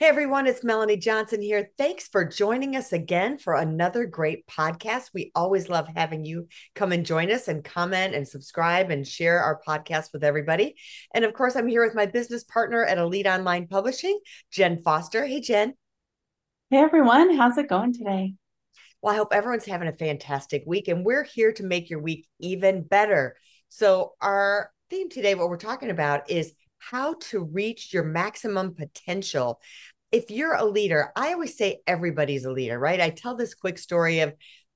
Hey 0.00 0.06
everyone, 0.06 0.46
it's 0.46 0.62
Melanie 0.62 0.96
Johnson 0.96 1.42
here. 1.42 1.72
Thanks 1.76 2.06
for 2.06 2.24
joining 2.24 2.76
us 2.76 2.92
again 2.92 3.36
for 3.36 3.54
another 3.54 4.06
great 4.06 4.46
podcast. 4.46 5.10
We 5.12 5.32
always 5.34 5.68
love 5.68 5.88
having 5.92 6.24
you 6.24 6.46
come 6.76 6.92
and 6.92 7.04
join 7.04 7.32
us 7.32 7.48
and 7.48 7.64
comment 7.64 8.14
and 8.14 8.26
subscribe 8.26 8.92
and 8.92 9.04
share 9.04 9.40
our 9.40 9.60
podcast 9.66 10.12
with 10.12 10.22
everybody. 10.22 10.76
And 11.12 11.24
of 11.24 11.32
course, 11.32 11.56
I'm 11.56 11.66
here 11.66 11.84
with 11.84 11.96
my 11.96 12.06
business 12.06 12.44
partner 12.44 12.84
at 12.84 12.98
Elite 12.98 13.26
Online 13.26 13.66
Publishing, 13.66 14.20
Jenn 14.52 14.78
Foster. 14.78 15.26
Hey, 15.26 15.40
Jenn. 15.40 15.74
Hey 16.70 16.76
everyone, 16.76 17.34
how's 17.34 17.58
it 17.58 17.68
going 17.68 17.92
today? 17.92 18.34
Well, 19.02 19.12
I 19.12 19.16
hope 19.16 19.32
everyone's 19.32 19.66
having 19.66 19.88
a 19.88 19.92
fantastic 19.92 20.62
week, 20.64 20.86
and 20.86 21.04
we're 21.04 21.24
here 21.24 21.52
to 21.54 21.64
make 21.64 21.90
your 21.90 22.00
week 22.00 22.28
even 22.38 22.84
better. 22.84 23.34
So, 23.68 24.12
our 24.20 24.70
theme 24.90 25.10
today, 25.10 25.34
what 25.34 25.48
we're 25.48 25.56
talking 25.56 25.90
about 25.90 26.30
is 26.30 26.52
how 26.90 27.14
to 27.20 27.40
reach 27.40 27.92
your 27.92 28.04
maximum 28.04 28.74
potential. 28.74 29.60
If 30.10 30.30
you're 30.30 30.54
a 30.54 30.64
leader, 30.64 31.12
I 31.14 31.32
always 31.32 31.56
say 31.56 31.80
everybody's 31.86 32.44
a 32.44 32.52
leader, 32.52 32.78
right? 32.78 33.00
I 33.00 33.10
tell 33.10 33.36
this 33.36 33.54
quick 33.54 33.78
story 33.78 34.20
of 34.20 34.32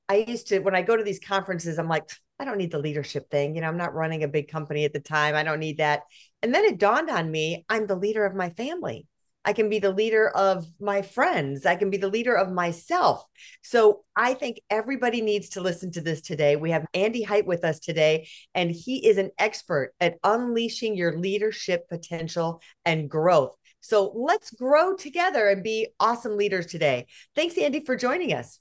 I 0.09 0.25
used 0.29 0.49
to, 0.49 0.59
when 0.59 0.75
I 0.75 0.83
go 0.83 0.97
to 0.97 1.05
these 1.05 1.21
conferences, 1.21 1.79
I'm 1.79 1.89
like, 1.89 2.11
I 2.39 2.45
don't 2.45 2.59
need 2.59 2.73
the 2.73 2.79
leadership 2.79 3.31
thing. 3.31 3.55
You 3.55 3.63
know, 3.63 3.69
I'm 3.69 3.79
not 3.79 3.95
running 3.95 4.25
a 4.25 4.29
big 4.29 4.49
company 4.49 4.85
at 4.85 4.93
the 4.93 5.01
time. 5.01 5.35
I 5.35 5.43
don't 5.43 5.61
need 5.61 5.79
that. 5.79 6.03
And 6.43 6.55
then 6.55 6.65
it 6.65 6.79
dawned 6.79 7.09
on 7.09 7.31
me 7.31 7.65
I'm 7.69 7.87
the 7.87 7.97
leader 7.97 8.27
of 8.27 8.35
my 8.35 8.51
family. 8.51 9.07
I 9.45 9.53
can 9.53 9.69
be 9.69 9.79
the 9.79 9.91
leader 9.91 10.29
of 10.29 10.67
my 10.81 11.03
friends. 11.03 11.67
I 11.67 11.77
can 11.77 11.91
be 11.91 11.97
the 11.97 12.09
leader 12.09 12.35
of 12.35 12.53
myself. 12.53 13.25
So 13.63 14.05
I 14.15 14.35
think 14.35 14.61
everybody 14.71 15.21
needs 15.21 15.51
to 15.51 15.61
listen 15.61 15.91
to 15.93 16.01
this 16.01 16.21
today. 16.21 16.57
We 16.57 16.71
have 16.71 16.87
Andy 16.95 17.23
Hite 17.23 17.47
with 17.47 17.65
us 17.65 17.81
today, 17.81 18.29
and 18.55 18.71
he 18.71 19.07
is 19.07 19.19
an 19.19 19.31
expert 19.39 19.95
at 20.01 20.19
unleashing 20.23 20.97
your 20.97 21.19
leadership 21.19 21.89
potential 21.89 22.61
and 22.85 23.11
growth. 23.11 23.57
So 23.81 24.13
let's 24.15 24.53
grow 24.53 24.95
together 24.95 25.49
and 25.49 25.63
be 25.63 25.89
awesome 25.99 26.37
leaders 26.37 26.67
today. 26.67 27.07
Thanks, 27.35 27.59
Andy, 27.59 27.85
for 27.85 27.97
joining 27.97 28.33
us. 28.33 28.61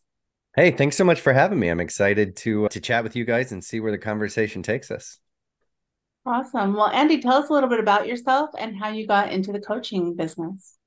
Hey, 0.55 0.71
thanks 0.71 0.97
so 0.97 1.05
much 1.05 1.21
for 1.21 1.31
having 1.31 1.59
me. 1.59 1.69
I'm 1.69 1.79
excited 1.79 2.35
to 2.37 2.65
uh, 2.65 2.69
to 2.69 2.81
chat 2.81 3.05
with 3.05 3.15
you 3.15 3.23
guys 3.23 3.53
and 3.53 3.63
see 3.63 3.79
where 3.79 3.91
the 3.91 3.97
conversation 3.97 4.63
takes 4.63 4.91
us. 4.91 5.20
Awesome. 6.25 6.75
Well, 6.75 6.89
Andy, 6.89 7.19
tell 7.19 7.37
us 7.37 7.49
a 7.49 7.53
little 7.53 7.69
bit 7.69 7.79
about 7.79 8.07
yourself 8.07 8.51
and 8.57 8.77
how 8.77 8.89
you 8.89 9.07
got 9.07 9.31
into 9.31 9.51
the 9.51 9.59
coaching 9.59 10.15
business. 10.15 10.77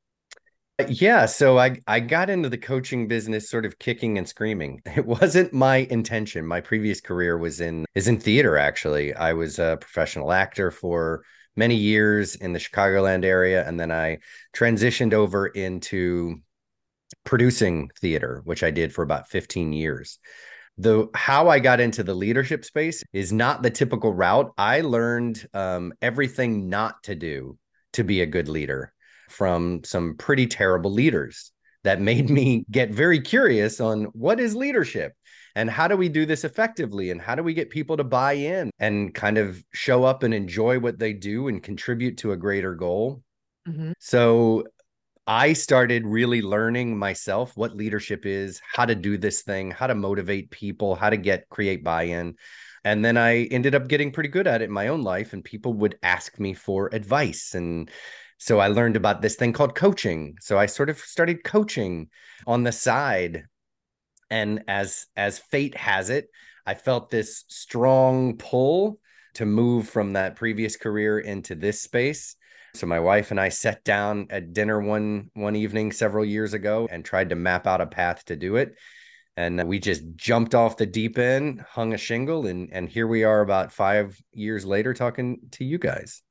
Uh, 0.79 0.87
yeah, 0.89 1.27
so 1.27 1.59
I 1.59 1.81
I 1.87 2.01
got 2.01 2.31
into 2.31 2.49
the 2.49 2.59
coaching 2.59 3.09
business 3.09 3.51
sort 3.51 3.67
of 3.67 3.79
kicking 3.79 4.17
and 4.17 4.29
screaming. 4.29 4.81
It 4.97 5.07
wasn't 5.07 5.53
my 5.53 5.79
intention. 5.91 6.47
My 6.47 6.61
previous 6.61 7.01
career 7.01 7.37
was 7.37 7.61
in 7.61 7.85
is 7.95 8.07
in 8.07 8.21
theater 8.21 8.59
actually. 8.59 9.13
I 9.15 9.33
was 9.33 9.59
a 9.59 9.79
professional 9.81 10.33
actor 10.33 10.71
for 10.71 11.25
many 11.57 11.77
years 11.77 12.37
in 12.37 12.53
the 12.53 12.59
Chicagoland 12.59 13.25
area 13.25 13.67
and 13.67 13.79
then 13.79 13.91
I 13.91 14.19
transitioned 14.55 15.15
over 15.15 15.47
into 15.47 16.37
producing 17.25 17.91
theater, 18.01 18.41
which 18.45 18.63
I 18.63 18.71
did 18.71 18.93
for 18.93 19.03
about 19.03 19.29
15 19.29 19.73
years 19.73 20.19
the 20.79 21.09
how 21.15 21.49
I 21.49 21.61
got 21.61 21.81
into 21.81 22.03
the 22.03 22.15
leadership 22.15 22.65
space 22.65 23.05
is 23.13 23.33
not 23.33 23.63
the 23.63 23.71
typical 23.71 24.13
route. 24.13 24.53
I 24.59 24.81
learned 24.81 25.47
um, 25.55 25.93
everything 26.03 26.69
not 26.69 27.03
to 27.05 27.15
do 27.15 27.59
to 27.93 28.05
be 28.05 28.23
a 28.23 28.27
good 28.27 28.49
leader 28.49 28.93
from 29.29 29.83
some 29.85 30.17
pretty 30.17 30.47
terrible 30.47 30.93
leaders 30.93 31.53
that 31.85 32.01
made 32.01 32.29
me 32.29 32.65
get 32.71 32.91
very 32.91 33.21
curious 33.21 33.81
on 33.81 34.05
what 34.07 34.41
is 34.41 34.55
leadership 34.55 35.13
and 35.55 35.71
how 35.71 35.87
do 35.87 35.97
we 35.97 36.09
do 36.09 36.27
this 36.27 36.45
effectively 36.45 37.11
and 37.11 37.21
how 37.21 37.35
do 37.35 37.43
we 37.43 37.55
get 37.55 37.71
people 37.71 37.97
to 37.97 38.05
buy 38.05 38.33
in 38.33 38.71
and 38.81 39.15
kind 39.15 39.39
of 39.39 39.63
show 39.73 40.03
up 40.03 40.23
and 40.25 40.35
enjoy 40.35 40.79
what 40.79 40.99
they 40.99 41.13
do 41.13 41.49
and 41.49 41.63
contribute 41.63 42.19
to 42.19 42.33
a 42.33 42.37
greater 42.37 42.75
goal. 42.75 43.23
Mm-hmm. 43.69 43.93
So 44.01 44.65
I 45.27 45.55
started 45.55 46.07
really 46.07 46.43
learning 46.43 46.99
myself 46.99 47.57
what 47.57 47.77
leadership 47.77 48.27
is, 48.27 48.61
how 48.71 48.85
to 48.85 48.95
do 48.95 49.17
this 49.17 49.43
thing, 49.43 49.71
how 49.71 49.87
to 49.87 49.95
motivate 49.95 50.51
people, 50.51 50.95
how 50.95 51.09
to 51.11 51.17
get 51.17 51.49
create 51.49 51.83
buy-in. 51.83 52.37
And 52.85 53.03
then 53.03 53.17
I 53.17 53.45
ended 53.45 53.75
up 53.75 53.89
getting 53.89 54.13
pretty 54.13 54.29
good 54.29 54.47
at 54.47 54.61
it 54.61 54.67
in 54.67 54.71
my 54.71 54.89
own 54.89 55.03
life 55.03 55.33
and 55.33 55.43
people 55.43 55.73
would 55.75 55.99
ask 56.03 56.39
me 56.39 56.53
for 56.53 56.91
advice 56.93 57.55
and 57.55 57.91
so 58.37 58.59
I 58.59 58.67
learned 58.67 58.97
about 58.97 59.23
this 59.23 59.37
thing 59.37 59.55
called 59.55 59.75
coaching. 59.75 60.37
So 60.41 60.59
I 60.59 60.67
sort 60.67 60.91
of 60.91 60.99
started 60.99 61.45
coaching 61.45 62.09
on 62.47 62.63
the 62.63 62.73
side 62.73 63.45
and 64.29 64.65
as 64.69 65.07
as 65.17 65.39
fate 65.39 65.77
has 65.77 66.11
it, 66.11 66.29
I 66.67 66.75
felt 66.75 67.11
this 67.11 67.45
strong 67.49 68.37
pull 68.37 68.99
to 69.35 69.47
move 69.47 69.89
from 69.89 70.13
that 70.13 70.37
previous 70.37 70.77
career 70.77 71.19
into 71.19 71.55
this 71.55 71.81
space 71.81 72.37
so 72.75 72.87
my 72.87 72.99
wife 72.99 73.31
and 73.31 73.41
I 73.41 73.49
sat 73.51 73.85
down 73.85 74.27
at 74.31 74.53
dinner 74.53 74.81
one 74.81 75.31
one 75.35 75.55
evening 75.55 75.93
several 75.93 76.25
years 76.25 76.55
ago 76.55 76.89
and 76.91 77.05
tried 77.05 77.31
to 77.31 77.37
map 77.37 77.67
out 77.67 77.81
a 77.81 77.87
path 77.87 78.25
to 78.27 78.37
do 78.37 78.57
it. 78.57 78.75
And 79.37 79.67
we 79.67 79.79
just 79.79 80.03
jumped 80.17 80.55
off 80.55 80.77
the 80.77 80.87
deep 80.87 81.19
end, 81.19 81.61
hung 81.61 81.95
a 81.95 81.99
shingle, 81.99 82.47
and 82.47 82.71
and 82.73 82.89
here 82.89 83.07
we 83.07 83.25
are 83.25 83.41
about 83.41 83.73
five 83.73 84.21
years 84.33 84.65
later 84.65 84.93
talking 84.93 85.39
to 85.53 85.65
you 85.65 85.79
guys. 85.79 86.23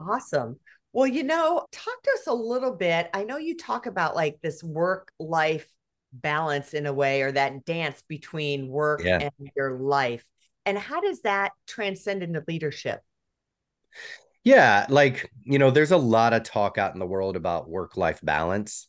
Awesome. 0.00 0.58
Well, 0.92 1.06
you 1.06 1.22
know, 1.22 1.66
talk 1.72 2.02
to 2.02 2.10
us 2.12 2.26
a 2.26 2.34
little 2.34 2.74
bit. 2.74 3.10
I 3.12 3.24
know 3.24 3.36
you 3.36 3.56
talk 3.56 3.86
about 3.86 4.14
like 4.14 4.38
this 4.42 4.62
work 4.62 5.12
life 5.18 5.68
balance 6.12 6.72
in 6.72 6.86
a 6.86 6.92
way, 6.92 7.22
or 7.22 7.32
that 7.32 7.64
dance 7.64 8.02
between 8.06 8.68
work 8.68 9.02
yeah. 9.04 9.18
and 9.18 9.50
your 9.56 9.78
life. 9.78 10.24
And 10.66 10.78
how 10.78 11.00
does 11.00 11.22
that 11.22 11.52
transcend 11.66 12.22
into 12.22 12.44
leadership? 12.46 13.00
Yeah, 14.44 14.86
like, 14.88 15.30
you 15.44 15.58
know, 15.58 15.70
there's 15.70 15.90
a 15.90 15.96
lot 15.96 16.32
of 16.32 16.42
talk 16.42 16.78
out 16.78 16.94
in 16.94 17.00
the 17.00 17.06
world 17.06 17.36
about 17.36 17.68
work 17.68 17.96
life 17.96 18.20
balance. 18.22 18.88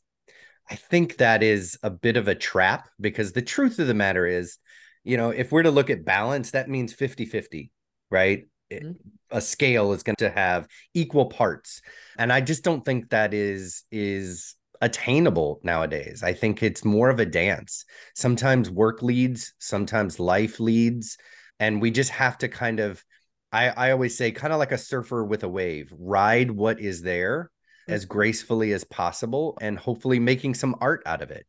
I 0.69 0.75
think 0.75 1.17
that 1.17 1.43
is 1.43 1.77
a 1.81 1.89
bit 1.89 2.15
of 2.15 2.27
a 2.27 2.35
trap 2.35 2.87
because 3.01 3.31
the 3.31 3.41
truth 3.41 3.79
of 3.79 3.87
the 3.87 3.93
matter 3.93 4.25
is, 4.25 4.57
you 5.03 5.17
know, 5.17 5.31
if 5.31 5.51
we're 5.51 5.63
to 5.63 5.71
look 5.71 5.89
at 5.89 6.05
balance, 6.05 6.51
that 6.51 6.69
means 6.69 6.93
50 6.93 7.25
50, 7.25 7.71
right? 8.11 8.47
Mm-hmm. 8.71 8.91
A 9.31 9.41
scale 9.41 9.93
is 9.93 10.03
going 10.03 10.15
to 10.19 10.29
have 10.29 10.67
equal 10.93 11.25
parts. 11.25 11.81
And 12.17 12.31
I 12.31 12.41
just 12.41 12.63
don't 12.63 12.85
think 12.85 13.09
that 13.09 13.33
is, 13.33 13.83
is, 13.91 14.55
attainable 14.81 15.59
nowadays. 15.63 16.23
I 16.23 16.33
think 16.33 16.63
it's 16.63 16.85
more 16.85 17.09
of 17.09 17.19
a 17.19 17.25
dance. 17.25 17.85
Sometimes 18.15 18.69
work 18.69 19.01
leads, 19.01 19.53
sometimes 19.59 20.19
life 20.19 20.59
leads, 20.59 21.17
and 21.59 21.81
we 21.81 21.91
just 21.91 22.11
have 22.11 22.37
to 22.39 22.47
kind 22.47 22.79
of 22.79 23.03
I, 23.51 23.69
I 23.69 23.91
always 23.91 24.17
say 24.17 24.31
kind 24.31 24.53
of 24.53 24.59
like 24.59 24.71
a 24.71 24.77
surfer 24.77 25.23
with 25.23 25.43
a 25.43 25.49
wave, 25.49 25.93
ride 25.97 26.51
what 26.51 26.79
is 26.79 27.01
there 27.01 27.51
as 27.87 28.03
mm-hmm. 28.03 28.13
gracefully 28.13 28.73
as 28.73 28.83
possible 28.83 29.57
and 29.61 29.77
hopefully 29.77 30.19
making 30.19 30.53
some 30.53 30.75
art 30.81 31.01
out 31.05 31.21
of 31.21 31.31
it. 31.31 31.45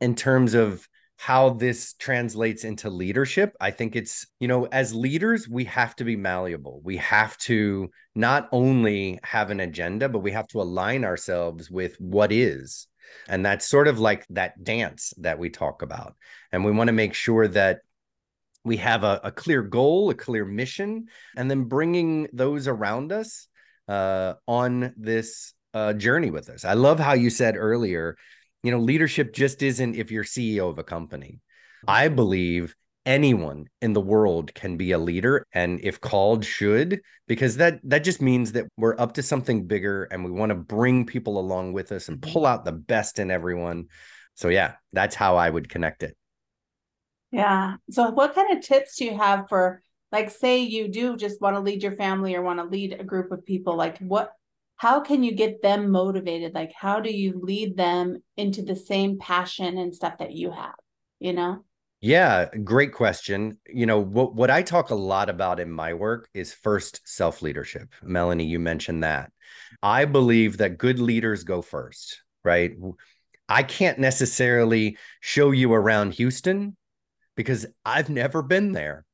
In 0.00 0.14
terms 0.14 0.54
of 0.54 0.86
how 1.16 1.50
this 1.50 1.94
translates 1.94 2.62
into 2.62 2.88
leadership, 2.88 3.56
I 3.60 3.72
think 3.72 3.96
it's, 3.96 4.26
you 4.38 4.46
know, 4.46 4.66
as 4.66 4.94
leaders, 4.94 5.48
we 5.48 5.64
have 5.64 5.96
to 5.96 6.04
be 6.04 6.14
malleable. 6.14 6.80
We 6.84 6.98
have 6.98 7.36
to 7.38 7.90
not 8.14 8.48
only 8.52 9.18
have 9.24 9.50
an 9.50 9.58
agenda, 9.58 10.08
but 10.08 10.20
we 10.20 10.30
have 10.30 10.46
to 10.48 10.60
align 10.60 11.04
ourselves 11.04 11.70
with 11.70 11.96
what 11.98 12.30
is. 12.30 12.86
And 13.28 13.44
that's 13.44 13.66
sort 13.66 13.88
of 13.88 13.98
like 13.98 14.26
that 14.30 14.62
dance 14.62 15.12
that 15.18 15.38
we 15.38 15.50
talk 15.50 15.82
about. 15.82 16.14
And 16.52 16.64
we 16.64 16.70
want 16.70 16.88
to 16.88 16.92
make 16.92 17.14
sure 17.14 17.48
that 17.48 17.80
we 18.68 18.76
have 18.76 19.02
a, 19.02 19.20
a, 19.24 19.32
clear 19.32 19.62
goal, 19.62 20.10
a 20.10 20.14
clear 20.14 20.44
mission, 20.44 21.06
and 21.36 21.50
then 21.50 21.64
bringing 21.64 22.28
those 22.32 22.68
around 22.68 23.10
us 23.10 23.48
uh, 23.88 24.34
on 24.46 24.94
this 24.96 25.54
uh, 25.74 25.94
journey 25.94 26.30
with 26.30 26.48
us. 26.48 26.64
I 26.64 26.74
love 26.74 27.00
how 27.00 27.14
you 27.14 27.30
said 27.30 27.56
earlier, 27.56 28.16
you 28.62 28.70
know, 28.70 28.78
leadership 28.78 29.34
just 29.34 29.62
isn't 29.62 29.96
if 29.96 30.10
you're 30.10 30.24
CEO 30.24 30.70
of 30.70 30.78
a 30.78 30.84
company. 30.84 31.40
I 31.86 32.08
believe 32.08 32.74
anyone 33.06 33.66
in 33.80 33.94
the 33.94 34.00
world 34.00 34.52
can 34.54 34.76
be 34.76 34.92
a 34.92 34.98
leader 34.98 35.46
and 35.54 35.80
if 35.82 35.98
called 35.98 36.44
should 36.44 37.00
because 37.26 37.56
that 37.56 37.80
that 37.82 38.04
just 38.04 38.20
means 38.20 38.52
that 38.52 38.66
we're 38.76 38.98
up 38.98 39.14
to 39.14 39.22
something 39.22 39.66
bigger 39.66 40.04
and 40.04 40.22
we 40.22 40.30
want 40.30 40.50
to 40.50 40.54
bring 40.54 41.06
people 41.06 41.38
along 41.38 41.72
with 41.72 41.90
us 41.90 42.08
and 42.08 42.20
pull 42.20 42.44
out 42.44 42.66
the 42.66 42.72
best 42.72 43.18
in 43.18 43.30
everyone 43.30 43.86
so 44.34 44.48
yeah 44.48 44.74
that's 44.92 45.14
how 45.14 45.36
i 45.36 45.48
would 45.48 45.70
connect 45.70 46.02
it 46.02 46.14
yeah. 47.30 47.76
So, 47.90 48.10
what 48.10 48.34
kind 48.34 48.56
of 48.56 48.64
tips 48.64 48.96
do 48.96 49.04
you 49.04 49.16
have 49.16 49.48
for, 49.48 49.82
like, 50.12 50.30
say 50.30 50.58
you 50.58 50.88
do 50.88 51.16
just 51.16 51.40
want 51.40 51.56
to 51.56 51.60
lead 51.60 51.82
your 51.82 51.96
family 51.96 52.34
or 52.34 52.42
want 52.42 52.58
to 52.58 52.64
lead 52.64 52.94
a 52.98 53.04
group 53.04 53.30
of 53.32 53.44
people? 53.44 53.76
Like, 53.76 53.98
what, 53.98 54.32
how 54.76 55.00
can 55.00 55.22
you 55.22 55.32
get 55.32 55.62
them 55.62 55.90
motivated? 55.90 56.54
Like, 56.54 56.72
how 56.74 57.00
do 57.00 57.10
you 57.10 57.40
lead 57.42 57.76
them 57.76 58.22
into 58.36 58.62
the 58.62 58.76
same 58.76 59.18
passion 59.18 59.76
and 59.78 59.94
stuff 59.94 60.18
that 60.18 60.32
you 60.32 60.50
have? 60.50 60.74
You 61.18 61.32
know? 61.32 61.64
Yeah, 62.00 62.46
great 62.54 62.92
question. 62.92 63.58
You 63.66 63.86
know, 63.86 63.98
what 63.98 64.34
what 64.34 64.50
I 64.50 64.62
talk 64.62 64.90
a 64.90 64.94
lot 64.94 65.28
about 65.28 65.58
in 65.58 65.70
my 65.70 65.94
work 65.94 66.28
is 66.32 66.52
first 66.52 67.00
self-leadership. 67.04 67.92
Melanie, 68.02 68.44
you 68.44 68.60
mentioned 68.60 69.02
that. 69.02 69.32
I 69.82 70.04
believe 70.04 70.58
that 70.58 70.78
good 70.78 71.00
leaders 71.00 71.42
go 71.42 71.60
first, 71.60 72.22
right? 72.44 72.72
I 73.48 73.64
can't 73.64 73.98
necessarily 73.98 74.96
show 75.20 75.50
you 75.50 75.72
around 75.72 76.14
Houston 76.14 76.76
because 77.38 77.66
I've 77.84 78.10
never 78.10 78.42
been 78.42 78.72
there. 78.72 79.04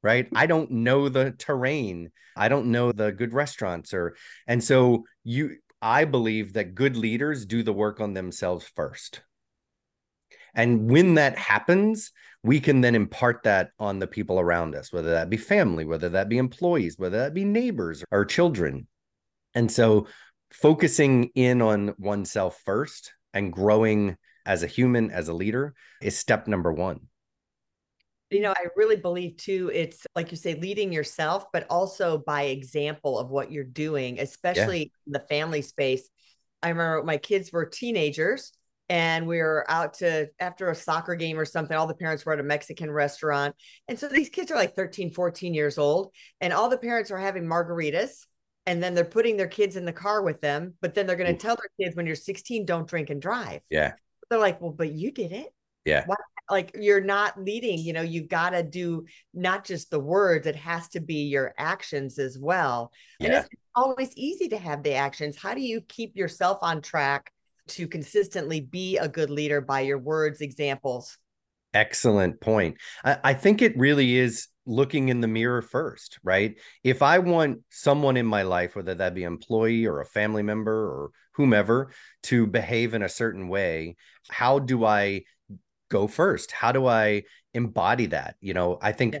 Right. 0.00 0.28
I 0.32 0.46
don't 0.46 0.70
know 0.70 1.08
the 1.08 1.32
terrain. 1.32 2.12
I 2.36 2.48
don't 2.48 2.66
know 2.66 2.92
the 2.92 3.10
good 3.10 3.32
restaurants 3.32 3.92
or, 3.92 4.14
and 4.46 4.62
so 4.62 5.06
you, 5.24 5.56
I 5.82 6.04
believe 6.04 6.52
that 6.52 6.76
good 6.76 6.96
leaders 6.96 7.46
do 7.46 7.64
the 7.64 7.72
work 7.72 8.00
on 8.00 8.14
themselves 8.14 8.70
first. 8.76 9.22
And 10.54 10.88
when 10.88 11.14
that 11.14 11.36
happens, 11.36 12.12
we 12.44 12.60
can 12.60 12.80
then 12.80 12.94
impart 12.94 13.42
that 13.42 13.70
on 13.80 13.98
the 13.98 14.06
people 14.06 14.38
around 14.38 14.76
us, 14.76 14.92
whether 14.92 15.10
that 15.10 15.28
be 15.28 15.36
family, 15.36 15.84
whether 15.84 16.10
that 16.10 16.28
be 16.28 16.38
employees, 16.38 16.96
whether 16.96 17.18
that 17.18 17.34
be 17.34 17.44
neighbors 17.44 18.04
or 18.12 18.24
children. 18.24 18.86
And 19.54 19.72
so 19.72 20.06
focusing 20.52 21.30
in 21.34 21.60
on 21.60 21.94
oneself 21.98 22.60
first 22.64 23.14
and 23.32 23.52
growing 23.52 24.16
as 24.46 24.62
a 24.62 24.68
human, 24.68 25.10
as 25.10 25.26
a 25.26 25.34
leader, 25.34 25.74
is 26.00 26.16
step 26.16 26.46
number 26.46 26.72
one. 26.72 27.08
You 28.34 28.40
know, 28.42 28.50
mm-hmm. 28.50 28.68
I 28.68 28.70
really 28.76 28.96
believe 28.96 29.36
too, 29.36 29.70
it's 29.72 30.06
like 30.16 30.30
you 30.30 30.36
say, 30.36 30.54
leading 30.54 30.92
yourself, 30.92 31.46
but 31.52 31.66
also 31.70 32.18
by 32.18 32.44
example 32.44 33.18
of 33.18 33.30
what 33.30 33.52
you're 33.52 33.64
doing, 33.64 34.20
especially 34.20 34.78
yeah. 34.78 34.84
in 35.06 35.12
the 35.12 35.20
family 35.20 35.62
space. 35.62 36.08
I 36.62 36.70
remember 36.70 37.02
my 37.04 37.18
kids 37.18 37.52
were 37.52 37.66
teenagers 37.66 38.52
and 38.88 39.26
we 39.26 39.38
were 39.38 39.64
out 39.68 39.94
to 39.94 40.28
after 40.38 40.70
a 40.70 40.74
soccer 40.74 41.14
game 41.14 41.38
or 41.38 41.44
something 41.44 41.76
all 41.76 41.86
the 41.86 41.94
parents 41.94 42.24
were 42.24 42.32
at 42.32 42.40
a 42.40 42.42
mexican 42.42 42.90
restaurant 42.90 43.54
and 43.88 43.98
so 43.98 44.08
these 44.08 44.28
kids 44.28 44.50
are 44.50 44.56
like 44.56 44.74
13 44.74 45.10
14 45.10 45.54
years 45.54 45.78
old 45.78 46.12
and 46.40 46.52
all 46.52 46.68
the 46.68 46.76
parents 46.76 47.10
are 47.10 47.18
having 47.18 47.44
margaritas 47.44 48.26
and 48.66 48.82
then 48.82 48.94
they're 48.94 49.04
putting 49.04 49.36
their 49.36 49.48
kids 49.48 49.76
in 49.76 49.84
the 49.84 49.92
car 49.92 50.22
with 50.22 50.40
them 50.40 50.74
but 50.80 50.94
then 50.94 51.06
they're 51.06 51.16
going 51.16 51.30
to 51.30 51.36
mm. 51.36 51.42
tell 51.42 51.56
their 51.56 51.70
kids 51.80 51.96
when 51.96 52.06
you're 52.06 52.14
16 52.14 52.66
don't 52.66 52.88
drink 52.88 53.10
and 53.10 53.22
drive 53.22 53.62
yeah 53.70 53.92
they're 54.28 54.38
like 54.38 54.60
well 54.60 54.72
but 54.72 54.92
you 54.92 55.10
did 55.10 55.32
it 55.32 55.48
yeah 55.84 56.04
Why? 56.06 56.16
Like 56.50 56.72
you're 56.78 57.00
not 57.00 57.40
leading 57.42 57.78
you 57.78 57.92
know 57.92 58.02
you've 58.02 58.28
got 58.28 58.50
to 58.50 58.62
do 58.62 59.04
not 59.32 59.64
just 59.64 59.90
the 59.90 60.00
words 60.00 60.46
it 60.46 60.56
has 60.56 60.88
to 60.88 61.00
be 61.00 61.24
your 61.24 61.54
actions 61.56 62.18
as 62.18 62.38
well 62.38 62.92
yeah. 63.18 63.26
and 63.26 63.34
it's 63.36 63.48
always 63.74 64.14
easy 64.16 64.48
to 64.48 64.58
have 64.58 64.82
the 64.82 64.94
actions 64.94 65.36
how 65.36 65.54
do 65.54 65.60
you 65.60 65.80
keep 65.80 66.16
yourself 66.16 66.58
on 66.60 66.82
track 66.82 67.30
to 67.66 67.88
consistently 67.88 68.60
be 68.60 68.98
a 68.98 69.08
good 69.08 69.30
leader 69.30 69.60
by 69.60 69.80
your 69.80 69.98
words, 69.98 70.40
examples. 70.40 71.18
Excellent 71.72 72.40
point. 72.40 72.76
I, 73.04 73.18
I, 73.24 73.34
think 73.34 73.60
it 73.60 73.76
really 73.76 74.16
is 74.16 74.48
looking 74.64 75.08
in 75.08 75.20
the 75.20 75.28
mirror 75.28 75.62
first, 75.62 76.18
right? 76.22 76.56
If 76.84 77.02
I 77.02 77.18
want 77.18 77.60
someone 77.70 78.16
in 78.16 78.26
my 78.26 78.42
life, 78.42 78.76
whether 78.76 78.94
that 78.94 79.14
be 79.14 79.24
employee 79.24 79.86
or 79.86 80.00
a 80.00 80.06
family 80.06 80.42
member 80.42 80.72
or 80.72 81.10
whomever, 81.32 81.90
to 82.24 82.46
behave 82.46 82.94
in 82.94 83.02
a 83.02 83.08
certain 83.08 83.48
way, 83.48 83.96
how 84.28 84.60
do 84.60 84.84
I 84.84 85.24
go 85.94 86.06
first? 86.06 86.52
How 86.52 86.72
do 86.72 86.86
I 86.86 87.22
embody 87.54 88.06
that? 88.06 88.36
You 88.40 88.54
know, 88.54 88.78
I 88.82 88.92
think 88.92 89.14
yeah. 89.14 89.20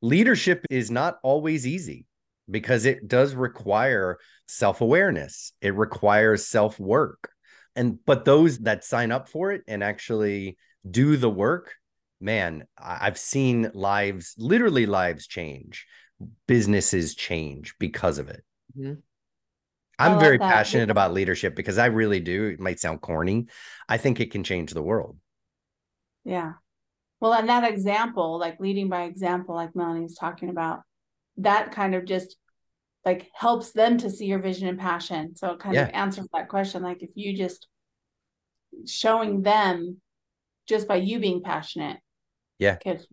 leadership 0.00 0.64
is 0.70 0.90
not 0.90 1.18
always 1.22 1.66
easy 1.66 2.06
because 2.50 2.86
it 2.86 3.08
does 3.08 3.34
require 3.34 4.18
self 4.46 4.80
awareness, 4.80 5.52
it 5.60 5.74
requires 5.74 6.46
self 6.46 6.78
work 6.80 7.32
and 7.74 8.04
but 8.04 8.24
those 8.24 8.58
that 8.60 8.84
sign 8.84 9.12
up 9.12 9.28
for 9.28 9.52
it 9.52 9.62
and 9.66 9.82
actually 9.82 10.56
do 10.88 11.16
the 11.16 11.30
work 11.30 11.74
man 12.20 12.64
i've 12.78 13.18
seen 13.18 13.70
lives 13.74 14.34
literally 14.38 14.86
lives 14.86 15.26
change 15.26 15.86
businesses 16.46 17.14
change 17.14 17.74
because 17.78 18.18
of 18.18 18.28
it 18.28 18.44
mm-hmm. 18.76 18.94
i'm 19.98 20.18
very 20.18 20.38
that. 20.38 20.50
passionate 20.50 20.90
about 20.90 21.12
leadership 21.12 21.56
because 21.56 21.78
i 21.78 21.86
really 21.86 22.20
do 22.20 22.46
it 22.46 22.60
might 22.60 22.80
sound 22.80 23.00
corny 23.00 23.46
i 23.88 23.96
think 23.96 24.20
it 24.20 24.30
can 24.30 24.44
change 24.44 24.72
the 24.72 24.82
world 24.82 25.16
yeah 26.24 26.52
well 27.20 27.34
and 27.34 27.48
that 27.48 27.70
example 27.70 28.38
like 28.38 28.60
leading 28.60 28.88
by 28.88 29.04
example 29.04 29.54
like 29.54 29.74
melanie's 29.74 30.16
talking 30.16 30.48
about 30.48 30.82
that 31.36 31.72
kind 31.72 31.94
of 31.94 32.04
just 32.04 32.36
like 33.04 33.30
helps 33.34 33.72
them 33.72 33.98
to 33.98 34.10
see 34.10 34.26
your 34.26 34.38
vision 34.38 34.68
and 34.68 34.78
passion. 34.78 35.34
So 35.34 35.52
it 35.52 35.58
kind 35.58 35.74
yeah. 35.74 35.84
of 35.84 35.90
answers 35.94 36.28
that 36.32 36.48
question. 36.48 36.82
Like 36.82 37.02
if 37.02 37.10
you 37.14 37.36
just 37.36 37.66
showing 38.86 39.42
them 39.42 40.00
just 40.68 40.86
by 40.86 40.96
you 40.96 41.18
being 41.18 41.42
passionate, 41.42 41.98
yeah, 42.58 42.76
could 42.76 43.04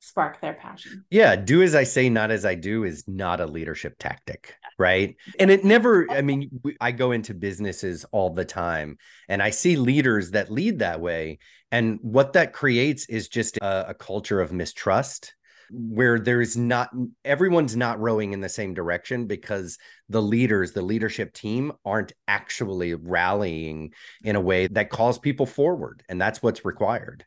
spark 0.00 0.40
their 0.40 0.54
passion. 0.54 1.04
Yeah, 1.10 1.36
do 1.36 1.62
as 1.62 1.74
I 1.74 1.84
say, 1.84 2.08
not 2.08 2.30
as 2.30 2.44
I 2.44 2.54
do 2.54 2.84
is 2.84 3.06
not 3.06 3.40
a 3.40 3.46
leadership 3.46 3.96
tactic, 3.98 4.56
right? 4.78 5.14
And 5.38 5.50
it 5.50 5.62
never, 5.62 6.10
I 6.10 6.22
mean, 6.22 6.50
I 6.80 6.90
go 6.90 7.12
into 7.12 7.34
businesses 7.34 8.04
all 8.10 8.30
the 8.30 8.44
time 8.44 8.96
and 9.28 9.42
I 9.42 9.50
see 9.50 9.76
leaders 9.76 10.32
that 10.32 10.50
lead 10.50 10.80
that 10.80 11.00
way. 11.00 11.38
And 11.70 11.98
what 12.02 12.32
that 12.32 12.52
creates 12.52 13.08
is 13.08 13.28
just 13.28 13.58
a, 13.58 13.90
a 13.90 13.94
culture 13.94 14.40
of 14.40 14.52
mistrust 14.52 15.34
where 15.72 16.18
there's 16.18 16.56
not 16.56 16.90
everyone's 17.24 17.76
not 17.76 18.00
rowing 18.00 18.32
in 18.32 18.40
the 18.40 18.48
same 18.48 18.74
direction 18.74 19.26
because 19.26 19.78
the 20.08 20.20
leaders 20.20 20.72
the 20.72 20.82
leadership 20.82 21.32
team 21.32 21.70
aren't 21.84 22.12
actually 22.26 22.94
rallying 22.94 23.92
in 24.24 24.34
a 24.34 24.40
way 24.40 24.66
that 24.66 24.90
calls 24.90 25.20
people 25.20 25.46
forward 25.46 26.02
and 26.08 26.20
that's 26.20 26.42
what's 26.42 26.64
required 26.64 27.24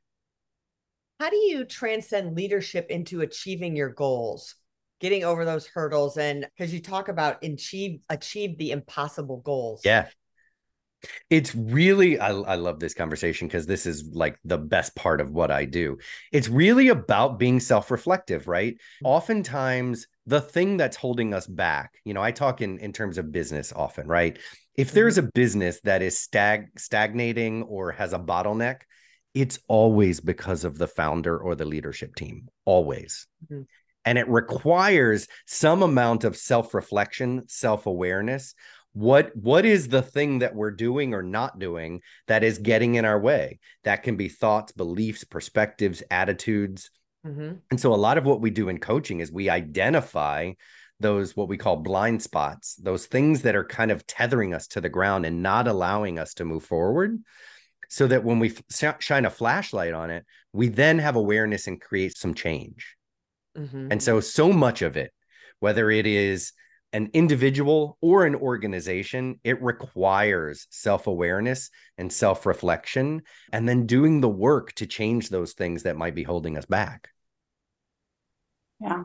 how 1.23 1.29
do 1.29 1.37
you 1.37 1.63
transcend 1.63 2.35
leadership 2.35 2.87
into 2.89 3.21
achieving 3.21 3.77
your 3.77 3.87
goals 3.87 4.55
getting 4.99 5.23
over 5.23 5.45
those 5.45 5.65
hurdles 5.67 6.17
and 6.17 6.45
because 6.57 6.73
you 6.73 6.81
talk 6.81 7.07
about 7.07 7.41
achieve 7.45 8.01
achieve 8.09 8.57
the 8.57 8.71
impossible 8.71 9.37
goals 9.37 9.81
yeah 9.85 10.07
it's 11.29 11.53
really, 11.53 12.17
I, 12.17 12.29
I 12.29 12.55
love 12.55 12.79
this 12.79 12.93
conversation 12.93 13.49
because 13.49 13.65
this 13.65 13.85
is 13.85 14.05
like 14.13 14.37
the 14.45 14.57
best 14.57 14.95
part 14.95 15.19
of 15.19 15.31
what 15.31 15.51
I 15.51 15.65
do. 15.65 15.97
It's 16.31 16.47
really 16.47 16.87
about 16.87 17.37
being 17.37 17.59
self 17.59 17.91
reflective, 17.91 18.47
right? 18.47 18.77
Oftentimes, 19.03 20.07
the 20.27 20.39
thing 20.39 20.77
that's 20.77 20.95
holding 20.95 21.33
us 21.33 21.45
back, 21.45 21.95
you 22.05 22.13
know, 22.13 22.21
I 22.21 22.31
talk 22.31 22.61
in, 22.61 22.79
in 22.79 22.93
terms 22.93 23.17
of 23.17 23.33
business 23.33 23.73
often, 23.75 24.07
right? 24.07 24.39
If 24.75 24.93
there's 24.93 25.17
mm-hmm. 25.17 25.27
a 25.27 25.31
business 25.33 25.81
that 25.81 26.01
is 26.01 26.17
stag 26.17 26.79
stagnating 26.79 27.63
or 27.63 27.91
has 27.91 28.13
a 28.13 28.19
bottleneck, 28.19 28.83
it's 29.33 29.59
always 29.68 30.19
because 30.19 30.63
of 30.63 30.77
the 30.77 30.88
founder 30.88 31.38
or 31.38 31.56
the 31.56 31.65
leadership 31.65 32.15
team, 32.15 32.50
always. 32.65 33.27
Mm-hmm. 33.45 33.63
And 34.06 34.18
it 34.18 34.27
requires 34.27 35.27
some 35.47 35.81
amount 35.81 36.24
of 36.25 36.35
self 36.35 36.74
reflection, 36.74 37.44
self 37.47 37.85
awareness 37.85 38.53
what 38.94 39.35
what 39.35 39.65
is 39.65 39.88
the 39.88 40.01
thing 40.01 40.39
that 40.39 40.56
we're 40.56 40.71
doing 40.71 41.13
or 41.13 41.24
not 41.24 41.59
doing 41.59 42.01
that 42.27 42.44
is 42.44 42.59
getting 42.59 42.95
in 42.95 43.06
our 43.06 43.19
way 43.19 43.59
that 43.83 44.03
can 44.03 44.15
be 44.15 44.30
thoughts 44.30 44.71
beliefs 44.71 45.23
perspectives 45.23 46.04
attitudes 46.11 46.92
mm-hmm. 47.25 47.54
and 47.71 47.80
so 47.80 47.94
a 47.94 47.95
lot 47.95 48.18
of 48.18 48.25
what 48.25 48.40
we 48.40 48.52
do 48.52 48.69
in 48.69 48.78
coaching 48.78 49.19
is 49.19 49.31
we 49.31 49.49
identify 49.49 50.52
those 50.99 51.35
what 51.35 51.47
we 51.47 51.57
call 51.57 51.75
blind 51.75 52.21
spots 52.21 52.75
those 52.75 53.07
things 53.07 53.42
that 53.42 53.56
are 53.56 53.66
kind 53.66 53.92
of 53.92 54.06
tethering 54.06 54.54
us 54.54 54.68
to 54.68 54.80
the 54.80 54.90
ground 54.90 55.25
and 55.25 55.42
not 55.42 55.68
allowing 55.68 56.19
us 56.19 56.35
to 56.35 56.45
move 56.45 56.63
forward 56.63 57.19
so 57.94 58.07
that 58.07 58.23
when 58.23 58.40
we 58.40 58.52
f- 58.71 59.02
shine 59.02 59.26
a 59.26 59.30
flashlight 59.30 59.94
on 59.94 60.09
it 60.09 60.26
we 60.52 60.68
then 60.68 61.00
have 61.00 61.16
awareness 61.16 61.68
and 61.68 61.80
create 61.80 62.18
some 62.18 62.33
change 62.33 62.95
mm-hmm. 63.57 63.88
and 63.92 64.02
so 64.02 64.19
so 64.19 64.52
much 64.52 64.81
of 64.81 64.97
it 64.97 65.12
whether 65.59 65.92
it 65.92 66.07
is 66.07 66.54
an 66.94 67.09
individual 67.14 67.97
or 68.02 68.26
an 68.26 68.35
organization, 68.35 69.40
it 69.44 69.62
requires 69.62 70.68
self 70.69 71.07
awareness 71.07 71.71
and 71.97 72.14
self 72.14 72.45
reflection, 72.45 73.23
and 73.52 73.68
then 73.68 73.88
doing 73.88 74.21
the 74.21 74.30
work 74.30 74.73
to 74.73 74.85
change 74.85 75.30
those 75.30 75.54
things 75.54 75.83
that 75.83 75.97
might 75.97 76.16
be 76.16 76.23
holding 76.23 76.56
us 76.56 76.66
back. 76.66 77.09
Yeah. 78.80 79.04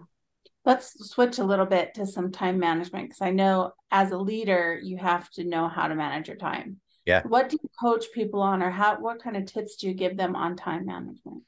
Let's 0.65 1.09
switch 1.09 1.39
a 1.39 1.45
little 1.45 1.65
bit 1.65 1.95
to 1.95 2.07
some 2.07 2.31
time 2.31 2.59
management 2.59 3.09
because 3.09 3.23
I 3.23 3.31
know 3.31 3.73
as 3.91 4.11
a 4.11 4.19
leader, 4.19 4.79
you 4.83 4.99
have 4.99 5.31
to 5.31 5.45
know 5.45 5.67
how 5.67 5.89
to 5.89 5.95
manage 5.95 6.29
your 6.29 6.37
time. 6.37 6.77
Yeah. 7.09 7.23
What 7.27 7.49
do 7.49 7.59
you 7.63 7.71
coach 7.81 8.07
people 8.15 8.41
on, 8.41 8.63
or 8.63 8.71
how? 8.71 9.01
What 9.01 9.23
kind 9.23 9.37
of 9.37 9.47
tips 9.47 9.77
do 9.77 9.89
you 9.89 9.95
give 9.95 10.17
them 10.17 10.37
on 10.37 10.57
time 10.57 10.87
management? 10.87 11.43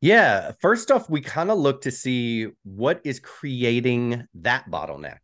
Yeah. 0.00 0.52
First 0.60 0.90
off, 0.90 1.08
we 1.08 1.20
kind 1.20 1.50
of 1.50 1.58
look 1.58 1.82
to 1.82 1.90
see 1.90 2.48
what 2.64 3.00
is 3.04 3.20
creating 3.20 4.26
that 4.34 4.70
bottleneck 4.70 5.20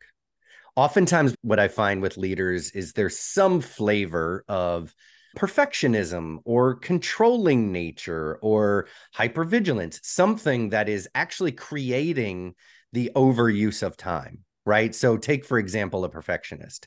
oftentimes 0.76 1.34
what 1.42 1.58
I 1.58 1.68
find 1.68 2.00
with 2.00 2.16
leaders 2.16 2.70
is 2.70 2.92
there's 2.92 3.18
some 3.18 3.60
flavor 3.60 4.44
of 4.48 4.94
perfectionism 5.36 6.38
or 6.44 6.74
controlling 6.74 7.72
nature 7.72 8.38
or 8.42 8.88
hypervigilance, 9.16 9.98
something 10.02 10.70
that 10.70 10.88
is 10.88 11.08
actually 11.14 11.52
creating 11.52 12.54
the 12.92 13.10
overuse 13.14 13.82
of 13.82 13.96
time, 13.96 14.40
right? 14.66 14.94
So, 14.94 15.16
take 15.16 15.44
for 15.44 15.58
example, 15.58 16.04
a 16.04 16.08
perfectionist. 16.08 16.86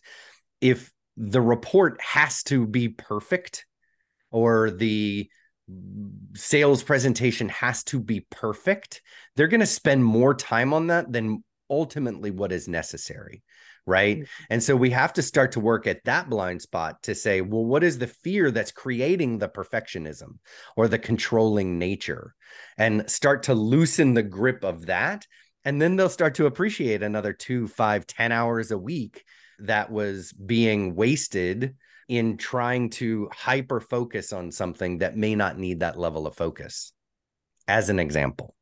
If 0.61 0.91
the 1.17 1.41
report 1.41 2.01
has 2.01 2.43
to 2.43 2.67
be 2.67 2.89
perfect 2.89 3.65
or 4.31 4.69
the 4.69 5.29
sales 6.36 6.84
presentation 6.84 7.50
has 7.50 7.84
to 7.86 8.00
be 8.00 8.25
perfect, 8.29 9.01
they're 9.36 9.48
going 9.48 9.60
to 9.60 9.65
spend 9.65 10.03
more 10.03 10.36
time 10.36 10.74
on 10.74 10.88
that 10.88 11.12
than 11.12 11.43
ultimately 11.69 12.31
what 12.31 12.51
is 12.51 12.67
necessary 12.67 13.43
right 13.86 14.17
mm-hmm. 14.17 14.43
and 14.50 14.63
so 14.63 14.75
we 14.75 14.89
have 14.89 15.13
to 15.13 15.22
start 15.22 15.51
to 15.51 15.60
work 15.60 15.88
at 15.88 16.03
that 16.05 16.29
blind 16.29 16.62
spot 16.62 17.01
to 17.03 17.13
say 17.15 17.41
well 17.41 17.65
what 17.65 17.84
is 17.84 17.98
the 17.98 18.07
fear 18.07 18.51
that's 18.51 18.72
creating 18.72 19.38
the 19.38 19.50
perfectionism 19.50 20.38
or 20.75 20.88
the 20.88 21.00
controlling 21.00 21.77
nature 21.77 22.34
and 22.77 23.10
start 23.10 23.43
to 23.43 23.53
loosen 23.53 24.13
the 24.13 24.24
grip 24.24 24.63
of 24.63 24.88
that 24.88 25.25
and 25.63 25.81
then 25.81 25.95
they'll 25.95 26.10
start 26.10 26.36
to 26.36 26.45
appreciate 26.45 27.01
another 27.01 27.34
two 27.34 27.67
five 27.67 28.05
ten 28.05 28.31
hours 28.31 28.72
a 28.72 28.77
week 28.77 29.24
that 29.59 29.91
was 29.91 30.33
being 30.33 30.95
wasted 30.95 31.75
in 32.07 32.38
trying 32.38 32.89
to 32.91 33.29
hyper 33.33 33.79
focus 33.79 34.31
on 34.31 34.51
something 34.51 35.00
that 35.00 35.17
may 35.17 35.35
not 35.35 35.57
need 35.57 35.79
that 35.79 35.97
level 35.97 36.27
of 36.27 36.35
focus, 36.35 36.93
as 37.67 37.89
an 37.89 38.00
example. 38.00 38.55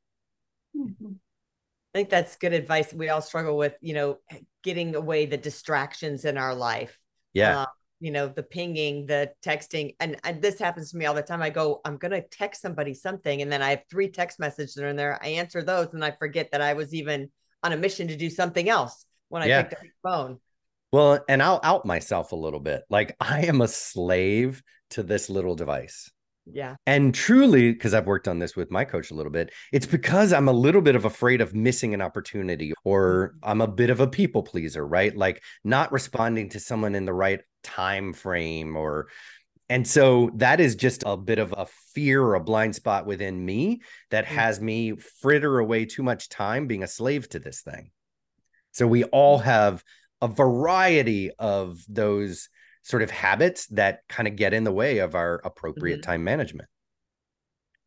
Mm-hmm. 0.76 1.14
I 1.94 1.98
think 1.98 2.10
that's 2.10 2.38
good 2.38 2.54
advice. 2.54 2.94
We 2.94 3.10
all 3.10 3.22
struggle 3.22 3.58
with, 3.58 3.76
you 3.82 3.94
know, 3.94 4.18
getting 4.64 4.96
away 4.96 5.26
the 5.26 5.38
distractions 5.38 6.26
in 6.26 6.38
our 6.38 6.56
life. 6.56 6.98
Yeah. 7.34 7.62
Uh, 7.62 7.66
you 8.00 8.12
know, 8.12 8.28
the 8.28 8.44
pinging, 8.44 9.06
the 9.06 9.32
texting. 9.46 9.96
And, 10.00 10.18
and 10.24 10.42
this 10.42 10.58
happens 10.58 10.92
to 10.92 10.98
me 10.98 11.06
all 11.06 11.14
the 11.14 11.22
time. 11.22 11.42
I 11.42 11.50
go, 11.50 11.82
I'm 11.86 11.98
going 11.98 12.12
to 12.12 12.22
text 12.22 12.62
somebody 12.62 12.94
something. 12.94 13.42
And 13.42 13.52
then 13.52 13.62
I 13.62 13.70
have 13.70 13.84
three 13.90 14.10
text 14.10 14.40
messages 14.40 14.76
in 14.78 14.96
there. 14.96 15.20
I 15.22 15.28
answer 15.28 15.62
those 15.62 15.94
and 15.94 16.04
I 16.04 16.12
forget 16.12 16.52
that 16.52 16.62
I 16.62 16.74
was 16.74 16.94
even 16.94 17.30
on 17.62 17.74
a 17.74 17.78
mission 17.78 18.08
to 18.08 18.18
do 18.18 18.30
something 18.30 18.68
else 18.68 19.06
when 19.30 19.44
I 19.44 19.46
yeah. 19.46 19.62
picked 19.62 19.74
up 19.74 19.82
the 19.82 20.10
phone. 20.10 20.40
Well, 20.94 21.26
and 21.28 21.42
I'll 21.42 21.60
out 21.64 21.88
myself 21.88 22.34
a 22.34 22.36
little 22.36 22.60
bit. 22.60 22.84
Like 22.88 23.16
I 23.20 23.48
am 23.48 23.62
a 23.62 23.68
slave 23.68 24.62
to 24.92 25.02
this 25.02 25.28
little 25.28 25.56
device. 25.56 26.12
Yeah. 26.46 26.76
And 26.86 27.16
truly, 27.16 27.72
because 27.72 27.96
I've 27.96 28.06
worked 28.06 28.28
on 28.28 28.38
this 28.38 28.56
with 28.56 28.70
my 28.70 28.86
coach 28.86 29.10
a 29.10 29.16
little 29.16 29.32
bit, 29.32 29.52
it's 29.72 29.88
because 29.88 30.32
I'm 30.32 30.48
a 30.48 30.54
little 30.54 30.82
bit 30.82 30.96
of 30.96 31.06
afraid 31.06 31.42
of 31.42 31.56
missing 31.56 31.96
an 31.96 32.02
opportunity 32.02 32.74
or 32.84 33.30
mm-hmm. 33.30 33.50
I'm 33.50 33.62
a 33.62 33.68
bit 33.68 33.90
of 33.90 34.02
a 34.02 34.08
people 34.08 34.44
pleaser, 34.44 34.86
right? 34.86 35.18
Like 35.18 35.42
not 35.64 35.92
responding 35.92 36.50
to 36.50 36.60
someone 36.60 36.94
in 36.94 37.06
the 37.06 37.14
right 37.14 37.42
time 37.64 38.14
frame 38.14 38.76
or 38.76 39.08
and 39.70 39.88
so 39.88 40.30
that 40.36 40.60
is 40.60 40.76
just 40.76 41.02
a 41.08 41.18
bit 41.18 41.40
of 41.40 41.56
a 41.58 41.66
fear 41.96 42.22
or 42.22 42.36
a 42.36 42.44
blind 42.44 42.76
spot 42.76 43.08
within 43.08 43.44
me 43.44 43.82
that 44.12 44.26
mm-hmm. 44.26 44.36
has 44.36 44.62
me 44.62 44.96
fritter 44.98 45.58
away 45.58 45.86
too 45.86 46.04
much 46.04 46.30
time 46.30 46.68
being 46.68 46.84
a 46.84 46.88
slave 46.88 47.28
to 47.30 47.40
this 47.40 47.62
thing. 47.62 47.90
So 48.74 48.86
we 48.86 49.06
all 49.06 49.40
mm-hmm. 49.40 49.50
have 49.50 49.84
a 50.24 50.28
variety 50.30 51.32
of 51.38 51.84
those 51.90 52.48
sort 52.82 53.04
of 53.04 53.12
habits 53.12 53.68
that 53.68 54.00
kind 54.08 54.26
of 54.26 54.38
get 54.38 54.54
in 54.54 54.64
the 54.64 54.72
way 54.72 55.00
of 55.00 55.16
our 55.16 55.42
appropriate 55.44 55.98
mm-hmm. 55.98 56.12
time 56.12 56.24
management. 56.24 56.70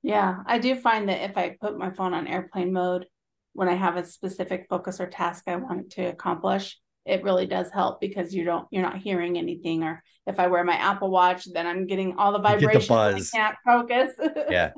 Yeah, 0.02 0.36
I 0.44 0.58
do 0.58 0.74
find 0.74 1.08
that 1.08 1.30
if 1.30 1.38
I 1.38 1.56
put 1.58 1.78
my 1.78 1.90
phone 1.90 2.12
on 2.12 2.26
airplane 2.26 2.74
mode 2.74 3.06
when 3.54 3.70
I 3.70 3.74
have 3.74 3.96
a 3.96 4.04
specific 4.04 4.66
focus 4.68 5.00
or 5.00 5.06
task 5.06 5.44
I 5.46 5.56
want 5.56 5.92
to 5.92 6.02
accomplish, 6.02 6.78
it 7.06 7.22
really 7.22 7.46
does 7.46 7.70
help 7.72 8.02
because 8.02 8.34
you 8.34 8.44
don't 8.44 8.66
you're 8.70 8.82
not 8.82 8.98
hearing 8.98 9.38
anything 9.38 9.82
or 9.82 10.02
if 10.26 10.38
I 10.38 10.48
wear 10.48 10.62
my 10.62 10.74
Apple 10.74 11.10
Watch 11.10 11.46
then 11.50 11.66
I'm 11.66 11.86
getting 11.86 12.16
all 12.18 12.32
the 12.32 12.38
vibrations 12.38 12.86
the 12.86 12.94
buzz. 12.94 13.30
I 13.32 13.38
can't 13.38 13.56
focus. 13.64 14.12
yeah. 14.50 14.72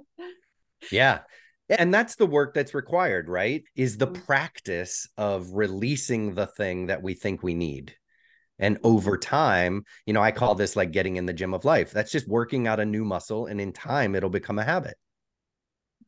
Yeah. 0.92 1.20
And 1.68 1.92
that's 1.92 2.16
the 2.16 2.26
work 2.26 2.54
that's 2.54 2.74
required, 2.74 3.28
right? 3.28 3.62
Is 3.76 3.98
the 3.98 4.06
mm-hmm. 4.06 4.22
practice 4.22 5.08
of 5.18 5.50
releasing 5.52 6.34
the 6.34 6.46
thing 6.46 6.86
that 6.86 7.02
we 7.02 7.14
think 7.14 7.42
we 7.42 7.54
need. 7.54 7.94
And 8.58 8.78
over 8.82 9.16
time, 9.16 9.84
you 10.06 10.12
know, 10.12 10.22
I 10.22 10.32
call 10.32 10.54
this 10.54 10.74
like 10.74 10.90
getting 10.90 11.16
in 11.16 11.26
the 11.26 11.32
gym 11.32 11.54
of 11.54 11.64
life. 11.64 11.92
That's 11.92 12.10
just 12.10 12.26
working 12.26 12.66
out 12.66 12.80
a 12.80 12.84
new 12.84 13.04
muscle. 13.04 13.46
And 13.46 13.60
in 13.60 13.72
time, 13.72 14.14
it'll 14.14 14.30
become 14.30 14.58
a 14.58 14.64
habit. 14.64 14.96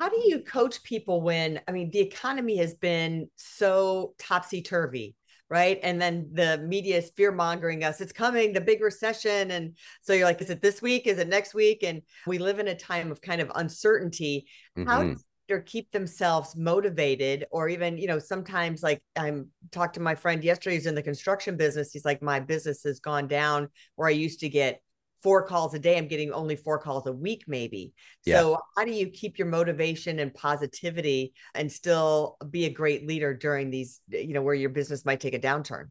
How 0.00 0.08
do 0.08 0.20
you 0.24 0.40
coach 0.40 0.82
people 0.82 1.20
when, 1.20 1.60
I 1.68 1.72
mean, 1.72 1.90
the 1.90 2.00
economy 2.00 2.56
has 2.56 2.74
been 2.74 3.28
so 3.36 4.14
topsy 4.18 4.62
turvy, 4.62 5.14
right? 5.50 5.78
And 5.82 6.00
then 6.00 6.30
the 6.32 6.58
media 6.58 6.96
is 6.96 7.10
fear 7.10 7.30
mongering 7.30 7.84
us. 7.84 8.00
It's 8.00 8.12
coming, 8.12 8.52
the 8.52 8.62
big 8.62 8.80
recession. 8.80 9.50
And 9.50 9.76
so 10.00 10.14
you're 10.14 10.24
like, 10.24 10.40
is 10.40 10.48
it 10.48 10.62
this 10.62 10.80
week? 10.80 11.06
Is 11.06 11.18
it 11.18 11.28
next 11.28 11.54
week? 11.54 11.84
And 11.84 12.00
we 12.26 12.38
live 12.38 12.58
in 12.58 12.68
a 12.68 12.74
time 12.74 13.12
of 13.12 13.20
kind 13.20 13.42
of 13.42 13.52
uncertainty. 13.54 14.46
Mm-hmm. 14.76 14.88
How 14.88 15.02
does 15.02 15.24
or 15.52 15.60
keep 15.60 15.90
themselves 15.90 16.56
motivated 16.56 17.46
or 17.50 17.68
even 17.68 17.98
you 17.98 18.06
know 18.06 18.18
sometimes 18.18 18.82
like 18.82 19.02
i'm 19.16 19.48
talked 19.70 19.94
to 19.94 20.00
my 20.00 20.14
friend 20.14 20.44
yesterday 20.44 20.76
who's 20.76 20.86
in 20.86 20.94
the 20.94 21.02
construction 21.02 21.56
business 21.56 21.92
he's 21.92 22.04
like 22.04 22.22
my 22.22 22.40
business 22.40 22.82
has 22.82 23.00
gone 23.00 23.26
down 23.26 23.68
where 23.96 24.08
i 24.08 24.12
used 24.12 24.40
to 24.40 24.48
get 24.48 24.82
four 25.22 25.46
calls 25.46 25.74
a 25.74 25.78
day 25.78 25.98
i'm 25.98 26.08
getting 26.08 26.32
only 26.32 26.56
four 26.56 26.78
calls 26.78 27.06
a 27.06 27.12
week 27.12 27.44
maybe 27.46 27.92
yeah. 28.24 28.40
so 28.40 28.58
how 28.76 28.84
do 28.84 28.92
you 28.92 29.08
keep 29.08 29.38
your 29.38 29.48
motivation 29.48 30.18
and 30.18 30.32
positivity 30.34 31.32
and 31.54 31.70
still 31.70 32.36
be 32.50 32.64
a 32.64 32.70
great 32.70 33.06
leader 33.06 33.34
during 33.34 33.70
these 33.70 34.00
you 34.08 34.32
know 34.32 34.42
where 34.42 34.54
your 34.54 34.70
business 34.70 35.04
might 35.04 35.20
take 35.20 35.34
a 35.34 35.38
downturn 35.38 35.86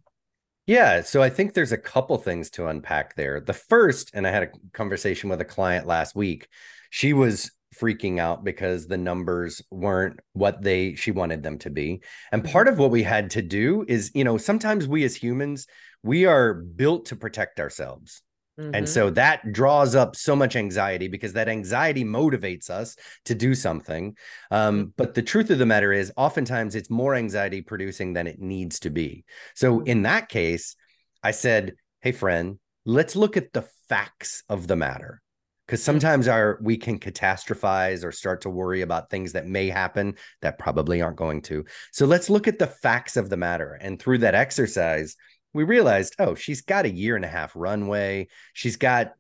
yeah, 0.70 1.02
so 1.02 1.24
I 1.24 1.32
think 1.32 1.56
there's 1.56 1.72
a 1.72 1.80
couple 1.80 2.16
things 2.20 2.52
to 2.52 2.68
unpack 2.68 3.16
there. 3.16 3.40
The 3.40 3.54
first, 3.54 4.12
and 4.14 4.28
I 4.28 4.30
had 4.30 4.44
a 4.44 4.52
conversation 4.72 5.28
with 5.28 5.42
a 5.42 5.46
client 5.46 5.88
last 5.88 6.16
week. 6.16 6.48
She 6.92 7.12
was 7.12 7.50
freaking 7.76 8.20
out 8.20 8.44
because 8.44 8.88
the 8.88 8.98
numbers 8.98 9.62
weren't 9.70 10.20
what 10.34 10.62
they 10.62 10.96
she 10.96 11.12
wanted 11.12 11.44
them 11.44 11.58
to 11.60 11.70
be. 11.70 12.02
And 12.32 12.44
part 12.44 12.68
mm-hmm. 12.68 12.74
of 12.74 12.80
what 12.80 12.92
we 12.92 13.04
had 13.04 13.32
to 13.32 13.42
do 13.42 13.86
is, 13.88 14.12
you 14.14 14.24
know, 14.24 14.38
sometimes 14.38 14.88
we 14.88 15.04
as 15.04 15.16
humans, 15.16 15.68
we 16.04 16.26
are 16.26 16.54
built 16.54 17.06
to 17.08 17.16
protect 17.16 17.60
ourselves. 17.60 18.22
Mm-hmm. 18.60 18.76
And 18.76 18.90
so 18.90 19.10
that 19.12 19.54
draws 19.54 19.96
up 19.96 20.16
so 20.16 20.36
much 20.36 20.56
anxiety 20.56 21.08
because 21.08 21.34
that 21.34 21.48
anxiety 21.48 22.04
motivates 22.04 22.70
us 22.70 22.98
to 23.26 23.36
do 23.36 23.56
something. 23.56 24.18
Um, 24.52 24.94
but 24.98 25.14
the 25.14 25.22
truth 25.22 25.50
of 25.50 25.60
the 25.60 25.66
matter 25.66 25.94
is, 25.94 26.12
oftentimes 26.18 26.76
it's 26.76 26.90
more 26.90 27.16
anxiety 27.16 27.62
producing 27.62 28.14
than 28.14 28.28
it 28.28 28.40
needs 28.40 28.80
to 28.82 28.90
be. 28.90 29.24
So 29.56 29.82
in 29.82 30.02
that 30.02 30.28
case, 30.28 30.76
I 31.24 31.32
said, 31.32 31.76
Hey, 32.02 32.12
friend, 32.12 32.60
let's 32.86 33.16
look 33.16 33.38
at 33.38 33.54
the 33.54 33.66
facts 33.88 34.44
of 34.50 34.68
the 34.68 34.76
matter 34.76 35.22
because 35.70 35.84
sometimes 35.84 36.28
our 36.28 36.58
we 36.64 36.78
can 36.78 36.98
catastrophize 36.98 38.04
or 38.04 38.12
start 38.12 38.42
to 38.42 38.50
worry 38.50 38.82
about 38.82 39.12
things 39.12 39.34
that 39.34 39.46
may 39.46 39.70
happen 39.70 40.16
that 40.42 40.58
probably 40.58 41.00
aren't 41.00 41.16
going 41.16 41.44
to. 41.44 41.64
So 41.92 42.08
let's 42.08 42.28
look 42.28 42.48
at 42.48 42.58
the 42.58 42.66
facts 42.66 43.16
of 43.18 43.30
the 43.30 43.38
matter 43.38 43.78
and 43.80 44.02
through 44.02 44.18
that 44.20 44.34
exercise 44.34 45.16
we 45.54 45.64
realized 45.64 46.16
oh 46.18 46.34
she's 46.34 46.62
got 46.62 46.86
a 46.86 46.92
year 46.92 47.16
and 47.16 47.24
a 47.24 47.28
half 47.28 47.52
runway. 47.56 48.30
She's 48.54 48.78
got 48.78 49.12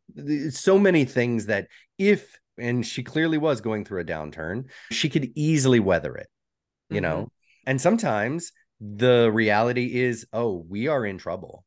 so 0.49 0.79
many 0.79 1.05
things 1.05 1.45
that 1.45 1.67
if 1.99 2.39
and 2.57 2.83
she 2.83 3.03
clearly 3.03 3.37
was 3.37 3.61
going 3.61 3.85
through 3.85 4.01
a 4.01 4.05
downturn 4.05 4.65
she 4.91 5.07
could 5.07 5.31
easily 5.35 5.79
weather 5.79 6.15
it 6.15 6.27
you 6.89 6.95
mm-hmm. 6.95 7.03
know 7.03 7.31
and 7.65 7.79
sometimes 7.79 8.51
the 8.81 9.31
reality 9.31 10.01
is 10.01 10.25
oh 10.33 10.65
we 10.67 10.87
are 10.87 11.05
in 11.05 11.17
trouble 11.17 11.63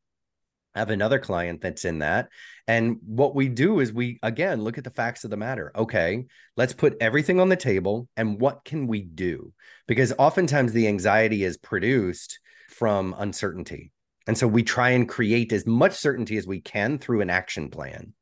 I 0.75 0.79
have 0.79 0.89
another 0.89 1.19
client 1.19 1.61
that's 1.61 1.85
in 1.85 1.99
that. 1.99 2.29
And 2.67 2.97
what 3.05 3.35
we 3.35 3.47
do 3.47 3.79
is 3.79 3.93
we, 3.93 4.19
again, 4.23 4.63
look 4.63 4.77
at 4.77 4.83
the 4.83 4.89
facts 4.89 5.23
of 5.23 5.29
the 5.29 5.37
matter. 5.37 5.71
Okay, 5.75 6.25
let's 6.57 6.73
put 6.73 6.97
everything 6.99 7.39
on 7.39 7.49
the 7.49 7.55
table 7.55 8.07
and 8.17 8.39
what 8.39 8.65
can 8.65 8.87
we 8.87 9.01
do? 9.01 9.53
Because 9.87 10.13
oftentimes 10.17 10.71
the 10.71 10.87
anxiety 10.87 11.43
is 11.43 11.57
produced 11.57 12.39
from 12.69 13.13
uncertainty. 13.17 13.91
And 14.25 14.37
so 14.37 14.47
we 14.47 14.63
try 14.63 14.91
and 14.91 15.07
create 15.07 15.51
as 15.51 15.67
much 15.67 15.93
certainty 15.93 16.37
as 16.37 16.47
we 16.47 16.61
can 16.61 16.97
through 16.97 17.21
an 17.21 17.29
action 17.29 17.69
plan. 17.69 18.13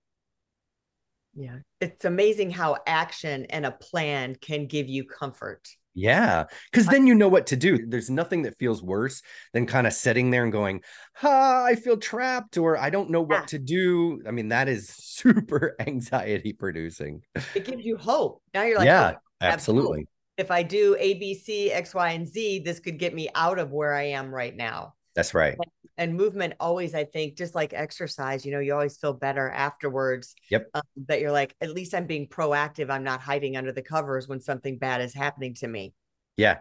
Yeah. 1.34 1.60
It's 1.80 2.06
amazing 2.06 2.52
how 2.52 2.78
action 2.86 3.46
and 3.46 3.66
a 3.66 3.72
plan 3.72 4.36
can 4.36 4.66
give 4.66 4.90
you 4.90 5.06
comfort. 5.06 5.70
Yeah, 5.94 6.46
because 6.72 6.88
then 6.88 7.06
you 7.06 7.16
know 7.16 7.28
what 7.28 7.48
to 7.48 7.58
do. 7.58 7.86
There's 7.86 8.10
nothing 8.10 8.44
that 8.44 8.58
feels 8.58 8.82
worse 8.82 9.22
than 9.54 9.66
kind 9.66 9.86
of 9.86 9.94
sitting 9.94 10.32
there 10.32 10.44
and 10.44 10.52
going, 10.52 10.82
"Ha, 11.16 11.66
I 11.66 11.76
feel 11.76 11.98
trapped," 11.98 12.58
or 12.58 12.78
"I 12.78 12.90
don't 12.90 13.10
know 13.10 13.22
what 13.22 13.50
to 13.50 13.60
do." 13.60 14.22
I 14.26 14.32
mean, 14.32 14.50
that 14.50 14.70
is 14.70 14.88
super 14.98 15.76
anxiety 15.80 16.54
producing. 16.54 17.24
It 17.56 17.66
gives 17.66 17.84
you 17.86 17.98
hope. 17.98 18.42
Now 18.54 18.64
you're 18.64 18.78
like, 18.78 18.88
oh, 18.88 18.92
"Yeah, 18.92 19.14
oh, 19.16 19.20
absolutely." 19.42 20.08
If 20.38 20.50
I 20.50 20.64
do 20.64 20.96
A, 20.98 21.16
B, 21.16 21.34
C, 21.36 21.72
X, 21.72 21.94
Y, 21.94 22.10
and 22.12 22.28
Z, 22.28 22.60
this 22.60 22.80
could 22.80 22.98
get 22.98 23.14
me 23.14 23.30
out 23.36 23.60
of 23.60 23.72
where 23.72 23.94
I 23.94 24.04
am 24.04 24.34
right 24.34 24.56
now. 24.56 24.96
That's 25.14 25.34
right. 25.34 25.58
And, 26.02 26.18
movement 26.18 26.56
always, 26.60 26.96
I 26.96 27.06
think, 27.06 27.38
just 27.38 27.56
like 27.56 27.74
exercise, 27.74 28.46
you 28.46 28.52
know, 28.52 28.60
you 28.60 28.74
always 28.74 28.98
feel 28.98 29.14
better 29.14 29.50
afterwards. 29.50 30.36
Yep. 30.50 30.70
Um, 30.74 30.82
that 31.08 31.22
you're 31.22 31.32
like, 31.32 31.56
at 31.62 31.74
least 31.74 31.94
I'm 31.94 32.08
being 32.08 32.28
proactive. 32.28 32.90
I'm 32.90 33.04
not 33.04 33.22
hiding 33.22 33.56
under 33.56 33.72
the 33.72 33.82
covers 33.82 34.28
when 34.28 34.42
something 34.42 34.78
bad 34.78 35.02
is 35.02 35.14
happening 35.14 35.54
to 35.56 35.68
me. 35.68 35.94
Yeah. 36.38 36.58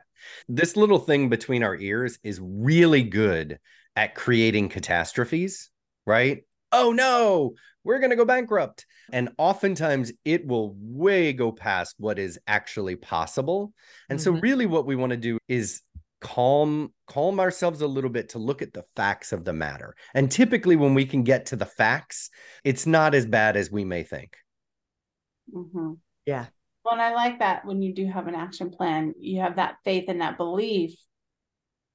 This 0.48 0.76
little 0.76 0.98
thing 0.98 1.28
between 1.28 1.62
our 1.62 1.76
ears 1.76 2.18
is 2.22 2.40
really 2.42 3.02
good 3.02 3.58
at 3.96 4.14
creating 4.14 4.68
catastrophes, 4.68 5.70
right? 6.06 6.44
Oh 6.72 6.92
no, 6.92 7.54
we're 7.84 7.98
going 7.98 8.10
to 8.10 8.16
go 8.16 8.24
bankrupt. 8.24 8.86
And 9.12 9.30
oftentimes 9.38 10.12
it 10.24 10.46
will 10.46 10.76
way 10.78 11.32
go 11.32 11.50
past 11.50 11.96
what 11.98 12.18
is 12.18 12.38
actually 12.46 12.96
possible. 12.96 13.72
And 14.08 14.18
mm-hmm. 14.18 14.36
so, 14.36 14.40
really, 14.40 14.66
what 14.66 14.86
we 14.86 14.96
want 14.96 15.10
to 15.10 15.16
do 15.16 15.38
is 15.48 15.82
calm 16.20 16.92
calm 17.06 17.40
ourselves 17.40 17.80
a 17.80 17.86
little 17.86 18.10
bit 18.10 18.30
to 18.30 18.38
look 18.38 18.62
at 18.62 18.72
the 18.72 18.84
facts 18.94 19.32
of 19.32 19.44
the 19.44 19.52
matter 19.52 19.94
and 20.14 20.30
typically 20.30 20.76
when 20.76 20.94
we 20.94 21.06
can 21.06 21.22
get 21.22 21.46
to 21.46 21.56
the 21.56 21.66
facts 21.66 22.30
it's 22.62 22.86
not 22.86 23.14
as 23.14 23.24
bad 23.26 23.56
as 23.56 23.70
we 23.70 23.84
may 23.84 24.02
think 24.02 24.36
mm-hmm. 25.52 25.92
yeah 26.26 26.46
well 26.84 26.92
and 26.94 27.02
i 27.02 27.14
like 27.14 27.38
that 27.38 27.64
when 27.64 27.80
you 27.80 27.94
do 27.94 28.06
have 28.06 28.26
an 28.26 28.34
action 28.34 28.70
plan 28.70 29.14
you 29.18 29.40
have 29.40 29.56
that 29.56 29.76
faith 29.84 30.04
and 30.08 30.20
that 30.20 30.36
belief 30.36 30.94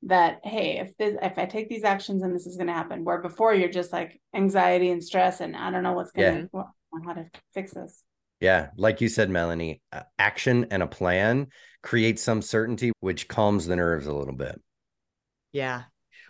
that 0.04 0.40
hey 0.44 0.80
if 0.80 0.96
this 0.98 1.16
if 1.22 1.38
i 1.38 1.46
take 1.46 1.70
these 1.70 1.84
actions 1.84 2.24
and 2.24 2.34
this 2.34 2.48
is 2.48 2.58
going 2.58 2.68
to 2.68 2.74
happen 2.74 3.04
where 3.04 3.22
before 3.22 3.54
you're 3.54 3.70
just 3.70 3.94
like 3.94 4.20
anxiety 4.36 4.90
and 4.90 5.04
stress 5.04 5.40
and 5.40 5.56
i 5.56 5.70
don't 5.70 5.84
know 5.84 5.94
what's 5.94 6.12
going 6.12 6.44
to 6.44 6.50
yeah. 6.54 6.64
how 7.06 7.14
to 7.14 7.26
fix 7.54 7.74
this 7.74 8.04
yeah, 8.40 8.70
like 8.78 9.02
you 9.02 9.10
said, 9.10 9.30
Melanie, 9.30 9.82
uh, 9.92 10.02
action 10.20 10.68
and 10.72 10.84
a 10.84 10.88
plan 10.88 11.48
create 11.82 12.20
some 12.20 12.42
certainty, 12.42 12.92
which 13.00 13.28
calms 13.28 13.66
the 13.66 13.76
nerves 13.76 14.08
a 14.08 14.14
little 14.14 14.36
bit. 14.36 14.60
Yeah. 15.52 15.84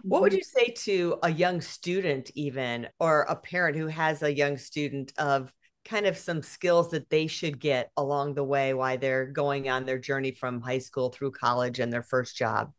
What 0.04 0.22
would 0.22 0.34
you 0.34 0.44
say 0.44 0.74
to 0.84 1.18
a 1.24 1.32
young 1.32 1.62
student, 1.62 2.30
even, 2.36 2.88
or 3.00 3.22
a 3.22 3.36
parent 3.36 3.76
who 3.76 3.88
has 3.88 4.22
a 4.22 4.34
young 4.34 4.58
student 4.58 5.14
of 5.18 5.52
kind 5.86 6.06
of 6.06 6.18
some 6.18 6.42
skills 6.42 6.92
that 6.92 7.10
they 7.10 7.28
should 7.28 7.60
get 7.60 7.90
along 7.98 8.34
the 8.34 8.44
way 8.44 8.74
while 8.74 8.98
they're 8.98 9.26
going 9.26 9.70
on 9.70 9.86
their 9.86 9.98
journey 9.98 10.32
from 10.32 10.62
high 10.62 10.80
school 10.80 11.10
through 11.10 11.32
college 11.32 11.80
and 11.80 11.92
their 11.92 12.04
first 12.04 12.36
job? 12.36 12.72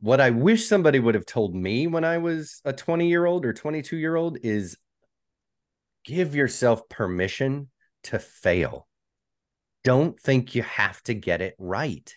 What 0.00 0.20
I 0.20 0.30
wish 0.30 0.66
somebody 0.66 0.98
would 0.98 1.14
have 1.14 1.24
told 1.24 1.54
me 1.54 1.86
when 1.86 2.04
I 2.04 2.18
was 2.18 2.60
a 2.64 2.72
20 2.72 3.08
year 3.08 3.24
old 3.24 3.46
or 3.46 3.52
22 3.52 3.96
year 3.96 4.16
old 4.16 4.38
is 4.42 4.76
give 6.04 6.34
yourself 6.34 6.88
permission 6.88 7.70
to 8.08 8.18
fail. 8.18 8.86
Don't 9.84 10.18
think 10.18 10.54
you 10.54 10.62
have 10.62 11.02
to 11.04 11.14
get 11.14 11.40
it 11.40 11.54
right 11.58 12.12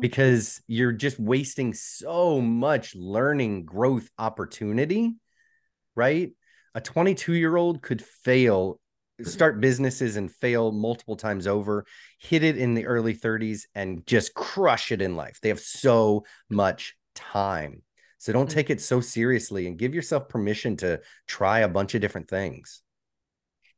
because 0.00 0.60
you're 0.66 0.92
just 0.92 1.18
wasting 1.18 1.74
so 1.74 2.40
much 2.40 2.94
learning 2.94 3.64
growth 3.64 4.08
opportunity, 4.18 5.14
right? 5.94 6.30
A 6.74 6.80
22 6.80 7.34
year 7.34 7.56
old 7.56 7.82
could 7.82 8.02
fail, 8.02 8.80
start 9.22 9.60
businesses 9.60 10.16
and 10.16 10.30
fail 10.30 10.72
multiple 10.72 11.16
times 11.16 11.46
over, 11.46 11.84
hit 12.18 12.42
it 12.42 12.56
in 12.56 12.74
the 12.74 12.86
early 12.86 13.14
30s 13.14 13.64
and 13.74 14.06
just 14.06 14.34
crush 14.34 14.90
it 14.90 15.02
in 15.02 15.16
life. 15.16 15.38
They 15.42 15.50
have 15.50 15.60
so 15.60 16.24
much 16.48 16.94
time. 17.14 17.82
So 18.18 18.32
don't 18.32 18.48
mm. 18.48 18.54
take 18.54 18.70
it 18.70 18.80
so 18.80 19.00
seriously 19.00 19.66
and 19.66 19.78
give 19.78 19.94
yourself 19.94 20.28
permission 20.28 20.76
to 20.78 21.00
try 21.26 21.60
a 21.60 21.68
bunch 21.68 21.94
of 21.94 22.00
different 22.00 22.28
things. 22.28 22.82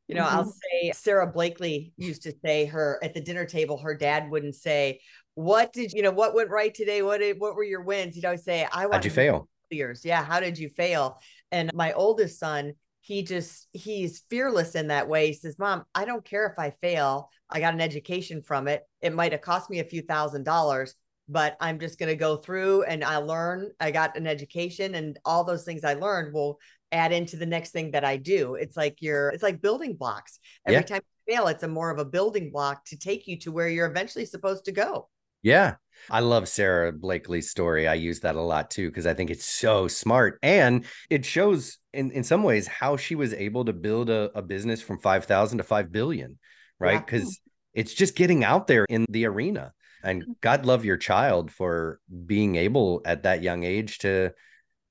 You 0.08 0.16
know, 0.16 0.24
mm-hmm. 0.24 0.36
I'll 0.36 0.44
say 0.44 0.92
Sara 0.92 1.26
Blakely 1.26 1.92
used 1.96 2.22
to 2.24 2.32
say 2.44 2.66
her 2.66 2.98
at 3.02 3.14
the 3.14 3.20
dinner 3.20 3.46
table, 3.46 3.78
her 3.78 3.94
dad 3.94 4.30
wouldn't 4.30 4.54
say, 4.54 5.00
What 5.34 5.72
did 5.72 5.92
you 5.92 6.02
know, 6.02 6.10
what 6.10 6.34
went 6.34 6.50
right 6.50 6.74
today? 6.74 7.02
What 7.02 7.20
did 7.20 7.40
what 7.40 7.54
were 7.54 7.64
your 7.64 7.82
wins? 7.82 8.14
He'd 8.14 8.24
always 8.24 8.44
say, 8.44 8.66
I 8.70 8.82
want 8.86 8.94
How'd 8.94 9.04
you 9.06 9.10
fail? 9.10 9.48
Years. 9.70 10.04
Yeah. 10.04 10.22
How 10.22 10.40
did 10.40 10.58
you 10.58 10.68
fail? 10.68 11.20
And 11.50 11.72
my 11.74 11.92
oldest 11.94 12.38
son, 12.38 12.74
he 13.00 13.22
just 13.22 13.66
he's 13.72 14.22
fearless 14.30 14.74
in 14.74 14.88
that 14.88 15.08
way. 15.08 15.28
He 15.28 15.32
says, 15.32 15.58
Mom, 15.58 15.84
I 15.94 16.04
don't 16.04 16.24
care 16.24 16.46
if 16.46 16.58
I 16.58 16.70
fail. 16.80 17.30
I 17.50 17.60
got 17.60 17.74
an 17.74 17.80
education 17.80 18.42
from 18.42 18.68
it. 18.68 18.82
It 19.00 19.14
might 19.14 19.32
have 19.32 19.40
cost 19.40 19.70
me 19.70 19.80
a 19.80 19.84
few 19.84 20.02
thousand 20.02 20.44
dollars, 20.44 20.94
but 21.28 21.56
I'm 21.60 21.78
just 21.78 21.98
going 21.98 22.10
to 22.10 22.16
go 22.16 22.36
through 22.36 22.84
and 22.84 23.02
I 23.02 23.18
learn. 23.18 23.70
I 23.80 23.90
got 23.90 24.16
an 24.16 24.26
education 24.26 24.94
and 24.94 25.18
all 25.24 25.44
those 25.44 25.64
things 25.64 25.84
I 25.84 25.94
learned 25.94 26.34
will 26.34 26.58
add 26.94 27.12
into 27.12 27.36
the 27.36 27.46
next 27.46 27.70
thing 27.70 27.90
that 27.90 28.04
I 28.04 28.16
do. 28.16 28.54
It's 28.54 28.76
like 28.76 29.02
you're, 29.02 29.28
it's 29.30 29.42
like 29.42 29.60
building 29.60 29.94
blocks. 29.94 30.38
Every 30.66 30.76
yeah. 30.76 30.82
time 30.82 31.00
you 31.26 31.34
fail, 31.34 31.48
it's 31.48 31.62
a 31.62 31.68
more 31.68 31.90
of 31.90 31.98
a 31.98 32.04
building 32.04 32.50
block 32.50 32.84
to 32.86 32.96
take 32.96 33.26
you 33.26 33.38
to 33.40 33.52
where 33.52 33.68
you're 33.68 33.90
eventually 33.90 34.24
supposed 34.24 34.64
to 34.66 34.72
go. 34.72 35.08
Yeah. 35.42 35.74
I 36.10 36.20
love 36.20 36.48
Sara 36.48 36.92
Blakely's 36.92 37.50
story. 37.50 37.86
I 37.86 37.94
use 37.94 38.20
that 38.20 38.36
a 38.36 38.40
lot 38.40 38.70
too 38.70 38.88
because 38.88 39.06
I 39.06 39.14
think 39.14 39.30
it's 39.30 39.44
so 39.44 39.88
smart 39.88 40.38
and 40.42 40.84
it 41.10 41.24
shows 41.24 41.78
in, 41.92 42.10
in 42.12 42.24
some 42.24 42.42
ways 42.42 42.66
how 42.66 42.96
she 42.96 43.14
was 43.14 43.32
able 43.34 43.64
to 43.66 43.72
build 43.72 44.10
a, 44.10 44.30
a 44.34 44.42
business 44.42 44.80
from 44.80 44.98
5,000 44.98 45.58
to 45.58 45.64
5 45.64 45.92
billion, 45.92 46.38
right? 46.80 47.04
Because 47.04 47.40
it's 47.74 47.94
just 47.94 48.16
getting 48.16 48.42
out 48.42 48.66
there 48.66 48.86
in 48.88 49.04
the 49.08 49.26
arena. 49.26 49.72
And 50.02 50.22
mm-hmm. 50.22 50.32
God 50.40 50.66
love 50.66 50.84
your 50.84 50.96
child 50.96 51.50
for 51.50 52.00
being 52.26 52.56
able 52.56 53.02
at 53.04 53.24
that 53.24 53.42
young 53.42 53.64
age 53.64 53.98
to 53.98 54.32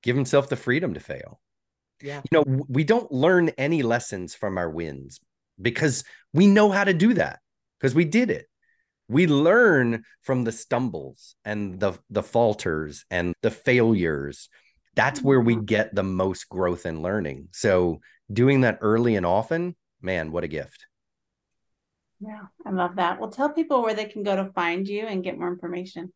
give 0.02 0.16
himself 0.16 0.48
the 0.48 0.56
freedom 0.56 0.94
to 0.94 1.00
fail. 1.00 1.40
Yeah. 2.02 2.20
You 2.30 2.38
know, 2.38 2.64
we 2.68 2.84
don't 2.84 3.10
learn 3.10 3.50
any 3.50 3.82
lessons 3.82 4.34
from 4.34 4.58
our 4.58 4.70
wins 4.70 5.20
because 5.60 6.04
we 6.32 6.46
know 6.46 6.70
how 6.70 6.84
to 6.84 6.92
do 6.92 7.14
that 7.14 7.40
because 7.78 7.94
we 7.94 8.04
did 8.04 8.30
it. 8.30 8.46
We 9.08 9.26
learn 9.26 10.04
from 10.22 10.44
the 10.44 10.52
stumbles 10.52 11.36
and 11.44 11.78
the 11.78 11.98
the 12.10 12.22
falters 12.22 13.04
and 13.10 13.34
the 13.42 13.50
failures. 13.50 14.48
That's 14.94 15.20
where 15.20 15.40
we 15.40 15.56
mm-hmm. 15.56 15.64
get 15.64 15.94
the 15.94 16.02
most 16.02 16.48
growth 16.48 16.86
and 16.86 17.02
learning. 17.02 17.48
So 17.52 18.00
doing 18.32 18.62
that 18.62 18.78
early 18.80 19.16
and 19.16 19.26
often, 19.26 19.76
man, 20.00 20.32
what 20.32 20.44
a 20.44 20.48
gift. 20.48 20.86
Yeah, 22.20 22.42
I 22.64 22.70
love 22.70 22.96
that. 22.96 23.20
Well, 23.20 23.30
tell 23.30 23.50
people 23.50 23.82
where 23.82 23.94
they 23.94 24.06
can 24.06 24.22
go 24.22 24.36
to 24.36 24.52
find 24.52 24.88
you 24.88 25.06
and 25.06 25.22
get 25.22 25.38
more 25.38 25.52
information. 25.52 26.12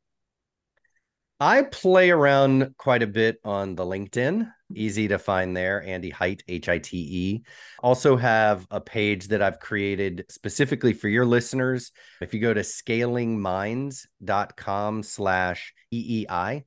I 1.41 1.63
play 1.63 2.11
around 2.11 2.75
quite 2.79 3.05
a 3.05 3.07
bit 3.07 3.39
on 3.45 3.77
the 3.77 3.85
LinkedIn. 3.85 4.51
Easy 4.75 5.07
to 5.09 5.19
find 5.19 5.57
there. 5.57 5.83
Andy 5.83 6.11
Hite, 6.11 6.45
H 6.49 6.69
I 6.69 6.79
T 6.79 6.99
E. 6.99 7.43
Also 7.81 8.17
have 8.17 8.67
a 8.71 8.81
page 8.81 9.29
that 9.29 9.41
I've 9.41 9.61
created 9.61 10.25
specifically 10.29 10.93
for 10.93 11.09
your 11.09 11.25
listeners. 11.25 11.93
If 12.21 12.35
you 12.35 12.41
go 12.41 12.53
to 12.53 12.63
scalingminds.com 12.63 15.03
slash 15.05 15.73
EEI, 15.95 16.65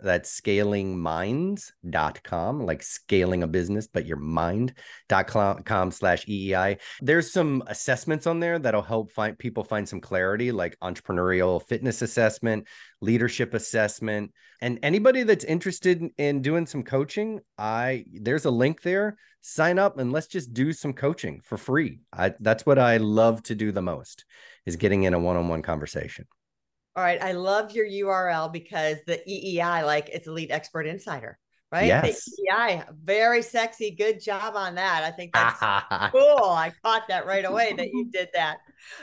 that's 0.00 0.40
scalingminds.com, 0.40 2.66
like 2.66 2.82
scaling 2.82 3.42
a 3.42 3.46
business, 3.46 3.86
but 3.86 4.04
your 4.06 4.18
mind.com 4.18 5.90
slash 5.90 6.26
EEI. 6.26 6.78
There's 7.00 7.32
some 7.32 7.62
assessments 7.66 8.26
on 8.26 8.40
there 8.40 8.58
that'll 8.58 8.82
help 8.82 9.12
find 9.12 9.38
people 9.38 9.64
find 9.64 9.88
some 9.88 10.00
clarity, 10.00 10.52
like 10.52 10.78
entrepreneurial 10.80 11.62
fitness 11.62 12.02
assessment, 12.02 12.66
leadership 13.00 13.54
assessment. 13.54 14.32
And 14.60 14.78
anybody 14.82 15.22
that's 15.22 15.44
interested 15.44 16.02
in 16.18 16.42
doing 16.42 16.66
some 16.66 16.82
coaching, 16.82 17.40
I 17.56 18.04
there's 18.12 18.44
a 18.44 18.50
link 18.50 18.82
there. 18.82 19.16
Sign 19.40 19.78
up 19.78 19.98
and 19.98 20.12
let's 20.12 20.26
just 20.26 20.52
do 20.52 20.72
some 20.72 20.92
coaching 20.92 21.40
for 21.40 21.56
free. 21.56 22.00
I, 22.12 22.34
that's 22.40 22.66
what 22.66 22.80
I 22.80 22.96
love 22.96 23.44
to 23.44 23.54
do 23.54 23.70
the 23.70 23.82
most 23.82 24.24
is 24.64 24.76
getting 24.76 25.04
in 25.04 25.14
a 25.14 25.20
one-on-one 25.20 25.62
conversation. 25.62 26.26
All 26.96 27.02
right. 27.02 27.22
I 27.22 27.32
love 27.32 27.72
your 27.72 27.86
URL 27.86 28.50
because 28.50 28.96
the 29.06 29.20
EEI, 29.28 29.84
like 29.84 30.08
it's 30.10 30.26
Elite 30.26 30.50
Expert 30.50 30.86
Insider, 30.86 31.38
right? 31.70 31.88
Yes. 31.88 32.24
The 32.24 32.48
EEI, 32.50 32.86
very 33.04 33.42
sexy. 33.42 33.90
Good 33.90 34.18
job 34.18 34.56
on 34.56 34.76
that. 34.76 35.04
I 35.04 35.10
think 35.10 35.34
that's 35.34 35.60
cool. 36.10 36.44
I 36.44 36.72
caught 36.82 37.02
that 37.08 37.26
right 37.26 37.44
away 37.44 37.74
that 37.74 37.88
you 37.92 38.08
did 38.10 38.30
that. 38.32 38.58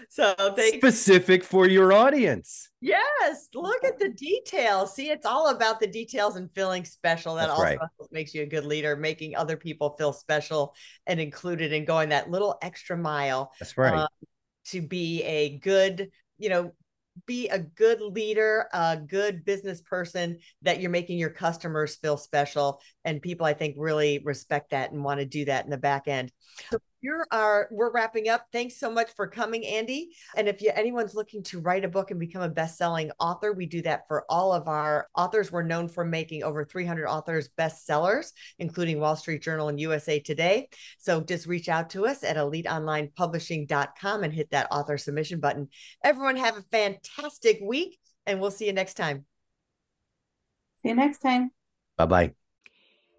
So 0.10 0.34
specific 0.74 1.44
for 1.44 1.68
your 1.68 1.94
audience. 1.94 2.68
Yes. 2.82 3.50
Look 3.54 3.84
at 3.84 4.00
the 4.00 4.10
details. 4.10 4.96
See, 4.96 5.12
it's 5.12 5.28
all 5.28 5.50
about 5.50 5.80
the 5.80 5.88
details 5.88 6.36
and 6.36 6.50
feeling 6.56 6.86
special. 6.86 7.36
That 7.36 7.48
that's 7.48 7.60
also 7.60 7.64
right. 7.64 7.80
makes 8.12 8.34
you 8.34 8.42
a 8.42 8.48
good 8.48 8.66
leader, 8.66 8.96
making 8.96 9.36
other 9.36 9.56
people 9.56 9.92
feel 10.00 10.14
special 10.14 10.74
and 11.06 11.20
included 11.20 11.74
and 11.74 11.86
going 11.86 12.10
that 12.10 12.32
little 12.32 12.58
extra 12.64 12.98
mile. 12.98 13.52
That's 13.60 13.78
right. 13.78 13.94
Um, 13.94 14.08
to 14.68 14.82
be 14.82 15.22
a 15.24 15.60
good 15.60 16.10
you 16.40 16.50
know 16.50 16.72
be 17.26 17.48
a 17.50 17.60
good 17.60 18.02
leader, 18.02 18.68
a 18.74 18.98
good 18.98 19.46
business 19.46 19.82
person 19.82 20.40
that 20.62 20.80
you're 20.80 20.92
making 20.92 21.18
your 21.18 21.30
customers 21.30 21.96
feel 21.96 22.18
special. 22.18 22.82
And 23.06 23.22
people, 23.22 23.46
I 23.46 23.54
think, 23.54 23.76
really 23.78 24.20
respect 24.24 24.72
that 24.72 24.92
and 24.92 25.04
want 25.04 25.20
to 25.20 25.26
do 25.26 25.46
that 25.46 25.66
in 25.66 25.72
the 25.72 25.78
back 25.78 26.08
end. 26.08 26.32
So 26.70 26.80
you're 27.04 27.28
our 27.32 27.68
we're 27.72 27.92
wrapping 27.92 28.30
up. 28.30 28.48
Thanks 28.52 28.80
so 28.80 28.90
much 28.90 29.12
for 29.16 29.28
coming, 29.28 29.66
Andy. 29.66 30.12
And 30.36 30.48
if 30.48 30.62
you, 30.62 30.72
anyone's 30.74 31.14
looking 31.14 31.44
to 31.44 31.60
write 31.60 31.86
a 31.86 31.90
book 31.90 32.12
and 32.12 32.20
become 32.20 32.42
a 32.42 32.50
best-selling 32.50 33.12
author, 33.20 33.52
we 33.54 33.66
do 33.66 33.82
that 33.84 34.08
for 34.08 34.26
all 34.30 34.54
of 34.54 34.68
our 34.68 35.08
authors. 35.16 35.52
We're 35.52 35.64
known 35.64 35.88
for 35.90 36.06
making 36.06 36.44
over 36.44 36.64
300 36.64 37.08
authors 37.08 37.50
bestsellers, 37.58 38.32
including 38.58 39.00
Wall 39.00 39.16
Street 39.16 39.44
Journal 39.44 39.68
and 39.68 39.80
USA 39.80 40.20
Today. 40.20 40.70
So 40.98 41.22
just 41.22 41.46
reach 41.46 41.70
out 41.70 41.90
to 41.92 42.08
us 42.08 42.24
at 42.24 42.38
eliteonlinepublishing.com 42.38 44.24
and 44.24 44.34
hit 44.34 44.52
that 44.52 44.68
author 44.72 44.98
submission 44.98 45.40
button. 45.40 45.68
Everyone 46.04 46.38
have 46.38 46.58
a 46.58 46.64
fantastic 46.72 47.60
week, 47.62 48.00
and 48.26 48.40
we'll 48.40 48.52
see 48.52 48.66
you 48.66 48.74
next 48.74 48.96
time. 48.96 49.26
See 50.82 50.90
you 50.90 50.96
next 50.96 51.20
time. 51.20 51.52
Bye 51.98 52.06
bye. 52.06 52.43